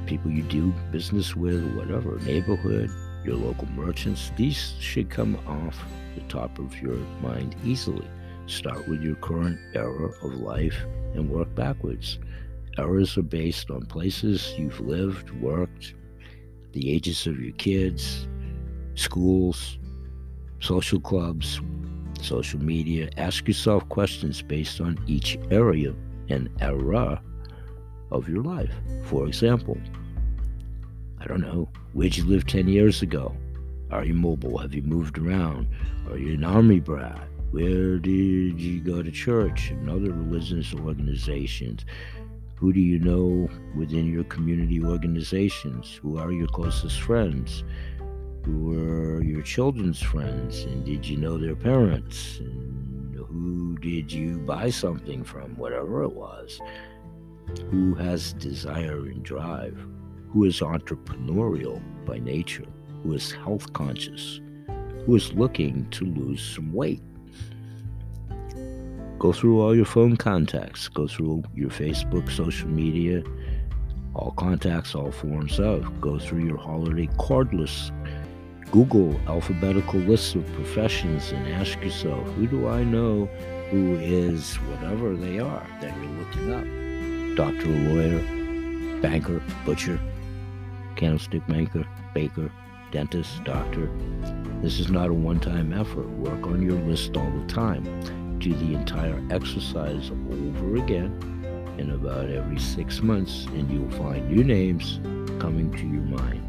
people 0.07 0.31
you 0.31 0.43
do 0.45 0.73
business 0.91 1.37
with, 1.37 1.63
whatever, 1.75 2.19
neighborhood, 2.21 2.91
your 3.25 3.37
local 3.37 3.69
merchants. 3.71 4.33
These 4.37 4.75
should 4.81 5.11
come 5.11 5.37
off 5.47 5.79
the 6.15 6.23
top 6.23 6.59
of 6.59 6.81
your 6.81 6.97
mind 7.21 7.55
easily. 7.65 8.09
Start 8.53 8.87
with 8.87 9.03
your 9.03 9.15
current 9.15 9.59
era 9.75 10.11
of 10.23 10.35
life 10.35 10.85
and 11.15 11.31
work 11.31 11.53
backwards. 11.55 12.19
Eras 12.77 13.17
are 13.17 13.23
based 13.23 13.71
on 13.71 13.87
places 13.87 14.55
you've 14.59 14.79
lived, 14.79 15.31
worked, 15.41 15.95
the 16.73 16.93
ages 16.93 17.27
of 17.27 17.41
your 17.41 17.55
kids, 17.55 18.29
schools, 18.95 19.79
social 20.61 21.01
clubs, 21.01 21.63
social 22.21 22.63
media. 22.63 23.09
Ask 23.17 23.49
yourself 23.49 23.89
questions 23.89 24.43
based 24.43 24.83
on 24.83 25.03
each 25.07 25.39
area 25.51 25.95
and 26.29 26.51
era 26.61 27.23
of 28.11 28.29
your 28.29 28.43
life. 28.43 28.75
For 29.05 29.27
example, 29.27 29.79
I 31.19 31.27
don't 31.27 31.41
know, 31.41 31.71
where'd 31.95 32.19
you 32.19 32.27
live 32.27 32.47
10 32.47 32.69
years 32.69 33.01
ago? 33.01 33.35
Are 33.91 34.05
you 34.05 34.13
mobile? 34.13 34.59
Have 34.59 34.75
you 34.75 34.83
moved 34.83 35.17
around? 35.17 35.69
Are 36.11 36.19
you 36.19 36.35
an 36.35 36.45
army 36.45 36.81
brat? 36.81 37.32
Where 37.53 37.99
did 37.99 38.59
you 38.59 38.81
go 38.81 39.03
to 39.03 39.11
church 39.11 39.73
and 39.73 39.91
other 39.91 40.11
religious 40.11 40.73
organizations? 40.73 41.85
Who 42.57 42.73
do 42.73 42.81
you 42.81 42.99
know 42.99 43.47
within 43.77 44.11
your 44.11 44.25
community 44.25 44.83
organizations? 44.83 45.93
Who 46.01 46.17
are 46.17 46.33
your 46.33 46.47
closest 46.47 47.03
friends? 47.03 47.63
Who 48.47 48.71
were 48.71 49.23
your 49.23 49.43
children's 49.43 50.01
friends? 50.01 50.63
And 50.63 50.83
did 50.83 51.07
you 51.07 51.19
know 51.19 51.37
their 51.37 51.55
parents? 51.55 52.39
And 52.39 53.15
who 53.17 53.77
did 53.77 54.11
you 54.11 54.39
buy 54.39 54.71
something 54.71 55.23
from? 55.23 55.55
Whatever 55.57 56.05
it 56.05 56.15
was. 56.15 56.59
Who 57.71 57.95
has 57.97 58.33
desire 58.33 59.05
and 59.05 59.23
drive? 59.23 59.79
Who 60.31 60.45
is 60.45 60.61
entrepreneurial 60.61 61.83
by 62.07 62.19
nature? 62.19 62.65
Who 63.03 63.13
is 63.13 63.31
health 63.31 63.71
conscious? 63.75 64.41
Who 65.05 65.17
is 65.17 65.35
looking 65.35 65.91
to 65.91 66.07
lose 66.07 66.43
some 66.43 66.73
weight? 66.73 67.03
Go 69.23 69.33
through 69.33 69.61
all 69.61 69.73
your 69.73 69.85
phone 69.85 70.17
contacts, 70.17 70.89
go 70.89 71.07
through 71.07 71.45
your 71.55 71.71
Facebook, 71.71 72.29
social 72.29 72.69
media, 72.69 73.23
all 74.17 74.33
contacts, 74.33 74.97
all 74.97 75.13
forms 75.13 75.61
of. 75.61 76.01
Go 76.01 76.19
through 76.19 76.45
your 76.45 76.57
holiday 76.57 77.09
card 77.21 77.55
list. 77.55 77.93
Google 78.73 79.15
alphabetical 79.29 80.01
lists 80.01 80.35
of 80.35 80.45
professions 80.55 81.31
and 81.31 81.47
ask 81.53 81.81
yourself, 81.81 82.27
who 82.31 82.49
do 82.49 82.67
I 82.67 82.83
know 82.83 83.27
who 83.71 83.95
is 83.95 84.57
whatever 84.57 85.15
they 85.15 85.39
are 85.39 85.69
that 85.81 85.97
you're 85.99 86.19
looking 86.19 86.53
up? 86.53 87.37
Doctor, 87.37 87.69
lawyer, 87.69 88.19
banker, 89.03 89.41
butcher, 89.65 90.01
candlestick 90.97 91.49
maker, 91.49 91.87
baker, 92.13 92.51
dentist, 92.91 93.45
doctor. 93.45 93.89
This 94.63 94.81
is 94.81 94.91
not 94.91 95.11
a 95.11 95.15
one 95.15 95.39
time 95.39 95.73
effort. 95.73 96.11
Work 96.11 96.45
on 96.49 96.61
your 96.61 96.81
list 96.81 97.17
all 97.17 97.31
the 97.31 97.47
time 97.47 97.85
do 98.43 98.53
the 98.55 98.75
entire 98.75 99.23
exercise 99.31 100.11
over 100.11 100.77
again 100.77 101.17
in 101.79 101.91
about 101.91 102.29
every 102.29 102.59
six 102.59 103.01
months, 103.01 103.47
and 103.47 103.71
you'll 103.71 103.89
find 103.93 104.29
new 104.29 104.43
names 104.43 104.99
coming 105.41 105.71
to 105.71 105.87
your 105.87 106.03
mind. 106.03 106.43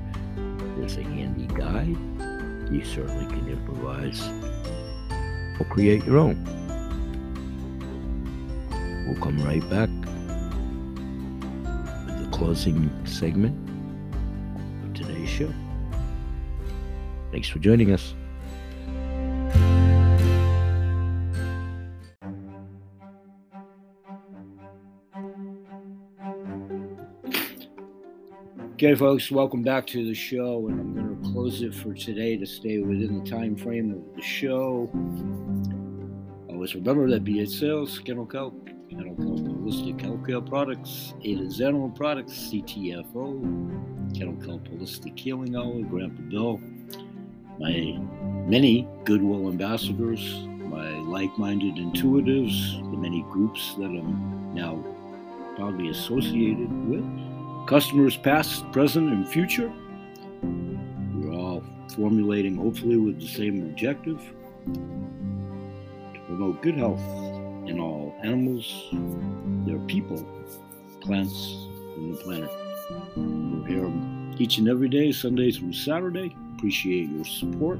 There's 0.75 0.97
a 0.97 1.03
handy 1.03 1.45
guide. 1.53 1.95
You 2.73 2.83
certainly 2.83 3.27
can 3.27 3.47
improvise 3.47 4.27
or 5.59 5.65
create 5.69 6.03
your 6.03 6.17
own. 6.17 6.43
We'll 9.05 9.21
come 9.21 9.37
right 9.43 9.61
back 9.69 9.89
with 12.07 12.23
the 12.23 12.29
closing 12.35 12.89
segment 13.05 13.55
of 14.83 14.95
today's 14.95 15.29
show. 15.29 15.53
Thanks 17.31 17.49
for 17.49 17.59
joining 17.59 17.91
us. 17.91 18.15
Okay, 28.83 28.95
folks, 28.95 29.31
welcome 29.31 29.63
back 29.63 29.87
to 29.87 30.03
the 30.03 30.13
show, 30.13 30.67
and 30.67 30.77
I'm 30.77 30.93
going 30.93 31.23
to 31.23 31.31
close 31.31 31.61
it 31.61 31.73
for 31.73 31.93
today 31.93 32.35
to 32.35 32.45
stay 32.45 32.79
within 32.79 33.23
the 33.23 33.29
time 33.29 33.55
frame 33.55 33.93
of 33.93 34.13
the 34.13 34.21
show. 34.21 34.91
Always 36.49 36.75
remember 36.75 37.09
that 37.09 37.47
sales, 37.47 37.99
Kennel 37.99 38.25
Kelp, 38.25 38.67
Kennel 38.89 39.15
Kelp 39.15 39.39
Holistic 39.39 40.01
Healthcare 40.01 40.45
Products, 40.45 41.13
Ada 41.23 41.49
Zeno 41.49 41.87
Products, 41.95 42.33
CTFO, 42.33 44.17
Kennel 44.17 44.35
Kelp 44.45 44.67
Holistic 44.67 45.17
Healing 45.17 45.55
Hour, 45.55 45.81
Grandpa 45.83 46.21
Bill, 46.23 46.59
my 47.59 47.97
many 48.49 48.85
Goodwill 49.05 49.47
ambassadors, 49.47 50.41
my 50.59 50.89
like 51.03 51.31
minded 51.37 51.75
intuitives, 51.75 52.73
the 52.91 52.97
many 52.97 53.21
groups 53.31 53.75
that 53.75 53.85
I'm 53.85 54.53
now 54.53 54.83
proudly 55.55 55.87
associated 55.87 56.69
with 56.89 57.32
customers 57.65 58.17
past, 58.17 58.69
present, 58.71 59.09
and 59.09 59.27
future. 59.27 59.71
We're 61.13 61.33
all 61.33 61.63
formulating, 61.95 62.55
hopefully, 62.55 62.97
with 62.97 63.19
the 63.19 63.27
same 63.27 63.61
objective 63.63 64.19
to 64.65 66.19
promote 66.27 66.61
good 66.61 66.75
health 66.75 67.01
in 67.67 67.79
all 67.79 68.15
animals, 68.23 68.89
their 69.65 69.79
people, 69.79 70.25
plants, 71.01 71.55
and 71.95 72.13
the 72.13 72.21
planet. 72.21 72.51
We're 73.15 73.67
here 73.67 73.91
each 74.37 74.57
and 74.57 74.67
every 74.67 74.89
day, 74.89 75.11
Sunday 75.11 75.51
through 75.51 75.73
Saturday. 75.73 76.35
Appreciate 76.55 77.09
your 77.09 77.25
support. 77.25 77.79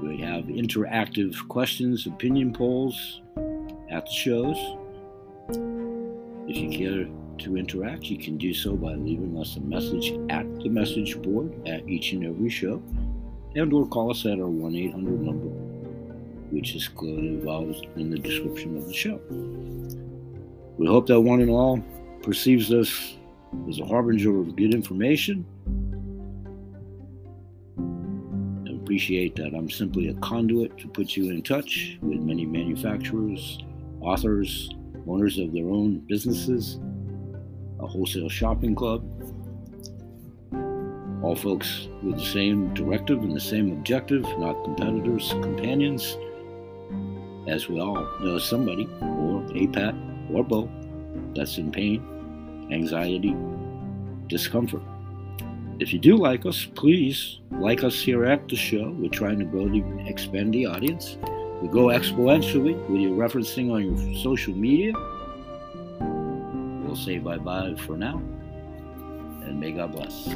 We 0.00 0.18
have 0.18 0.44
interactive 0.44 1.36
questions, 1.48 2.06
opinion 2.06 2.52
polls 2.52 3.20
at 3.90 4.06
the 4.06 4.12
shows. 4.12 4.56
If 6.48 6.56
you 6.56 6.70
care 6.70 7.06
to 7.38 7.56
interact, 7.56 8.04
you 8.04 8.18
can 8.18 8.36
do 8.36 8.52
so 8.52 8.74
by 8.76 8.94
leaving 8.94 9.38
us 9.38 9.56
a 9.56 9.60
message 9.60 10.12
at 10.30 10.46
the 10.60 10.68
message 10.68 11.20
board 11.22 11.52
at 11.66 11.88
each 11.88 12.12
and 12.12 12.24
every 12.24 12.50
show, 12.50 12.82
and 13.54 13.72
or 13.72 13.86
call 13.86 14.10
us 14.10 14.24
at 14.26 14.38
our 14.38 14.48
1-800 14.48 14.94
number, 14.94 15.48
which 16.50 16.74
is 16.74 16.88
clearly 16.88 17.28
involved 17.28 17.86
in 17.96 18.10
the 18.10 18.18
description 18.18 18.76
of 18.76 18.86
the 18.86 18.92
show. 18.92 19.20
We 20.78 20.86
hope 20.86 21.06
that 21.06 21.20
one 21.20 21.40
and 21.40 21.50
all 21.50 21.82
perceives 22.22 22.72
us 22.72 23.16
as 23.68 23.80
a 23.80 23.86
harbinger 23.86 24.38
of 24.40 24.56
good 24.56 24.74
information. 24.74 25.46
And 27.76 28.80
appreciate 28.80 29.36
that 29.36 29.54
I'm 29.54 29.70
simply 29.70 30.08
a 30.08 30.14
conduit 30.14 30.76
to 30.78 30.88
put 30.88 31.16
you 31.16 31.30
in 31.30 31.42
touch 31.42 31.98
with 32.02 32.18
many 32.20 32.44
manufacturers, 32.44 33.58
authors, 34.00 34.68
owners 35.08 35.38
of 35.38 35.52
their 35.52 35.66
own 35.66 35.98
businesses, 36.08 36.78
a 37.86 37.88
wholesale 37.88 38.28
shopping 38.28 38.74
club. 38.74 39.00
All 41.22 41.36
folks 41.36 41.88
with 42.02 42.18
the 42.18 42.24
same 42.24 42.74
directive 42.74 43.22
and 43.22 43.34
the 43.34 43.40
same 43.40 43.72
objective, 43.72 44.22
not 44.38 44.64
competitors, 44.64 45.30
companions, 45.40 46.18
as 47.46 47.68
we 47.68 47.80
all 47.80 48.06
know 48.20 48.38
somebody, 48.38 48.88
or 49.00 49.46
a 49.54 49.66
pet, 49.68 49.94
or 50.32 50.42
both, 50.42 50.68
that's 51.34 51.58
in 51.58 51.70
pain, 51.70 52.68
anxiety, 52.72 53.36
discomfort. 54.26 54.82
If 55.78 55.92
you 55.92 56.00
do 56.00 56.16
like 56.16 56.44
us, 56.44 56.66
please 56.74 57.38
like 57.52 57.84
us 57.84 58.00
here 58.00 58.24
at 58.24 58.48
the 58.48 58.56
show. 58.56 58.90
We're 58.98 59.10
trying 59.10 59.38
to 59.38 59.44
grow 59.44 59.68
the 59.68 59.84
expand 60.06 60.54
the 60.54 60.66
audience. 60.66 61.18
We 61.62 61.68
go 61.68 61.86
exponentially 61.86 62.74
with 62.88 63.00
your 63.00 63.16
referencing 63.16 63.70
on 63.72 63.80
your 63.84 64.22
social 64.22 64.54
media 64.54 64.92
say 66.94 67.18
bye 67.18 67.38
bye 67.38 67.74
for 67.86 67.96
now, 67.96 68.18
and 69.42 69.58
may 69.58 69.72
God 69.72 69.92
bless. 69.92 70.28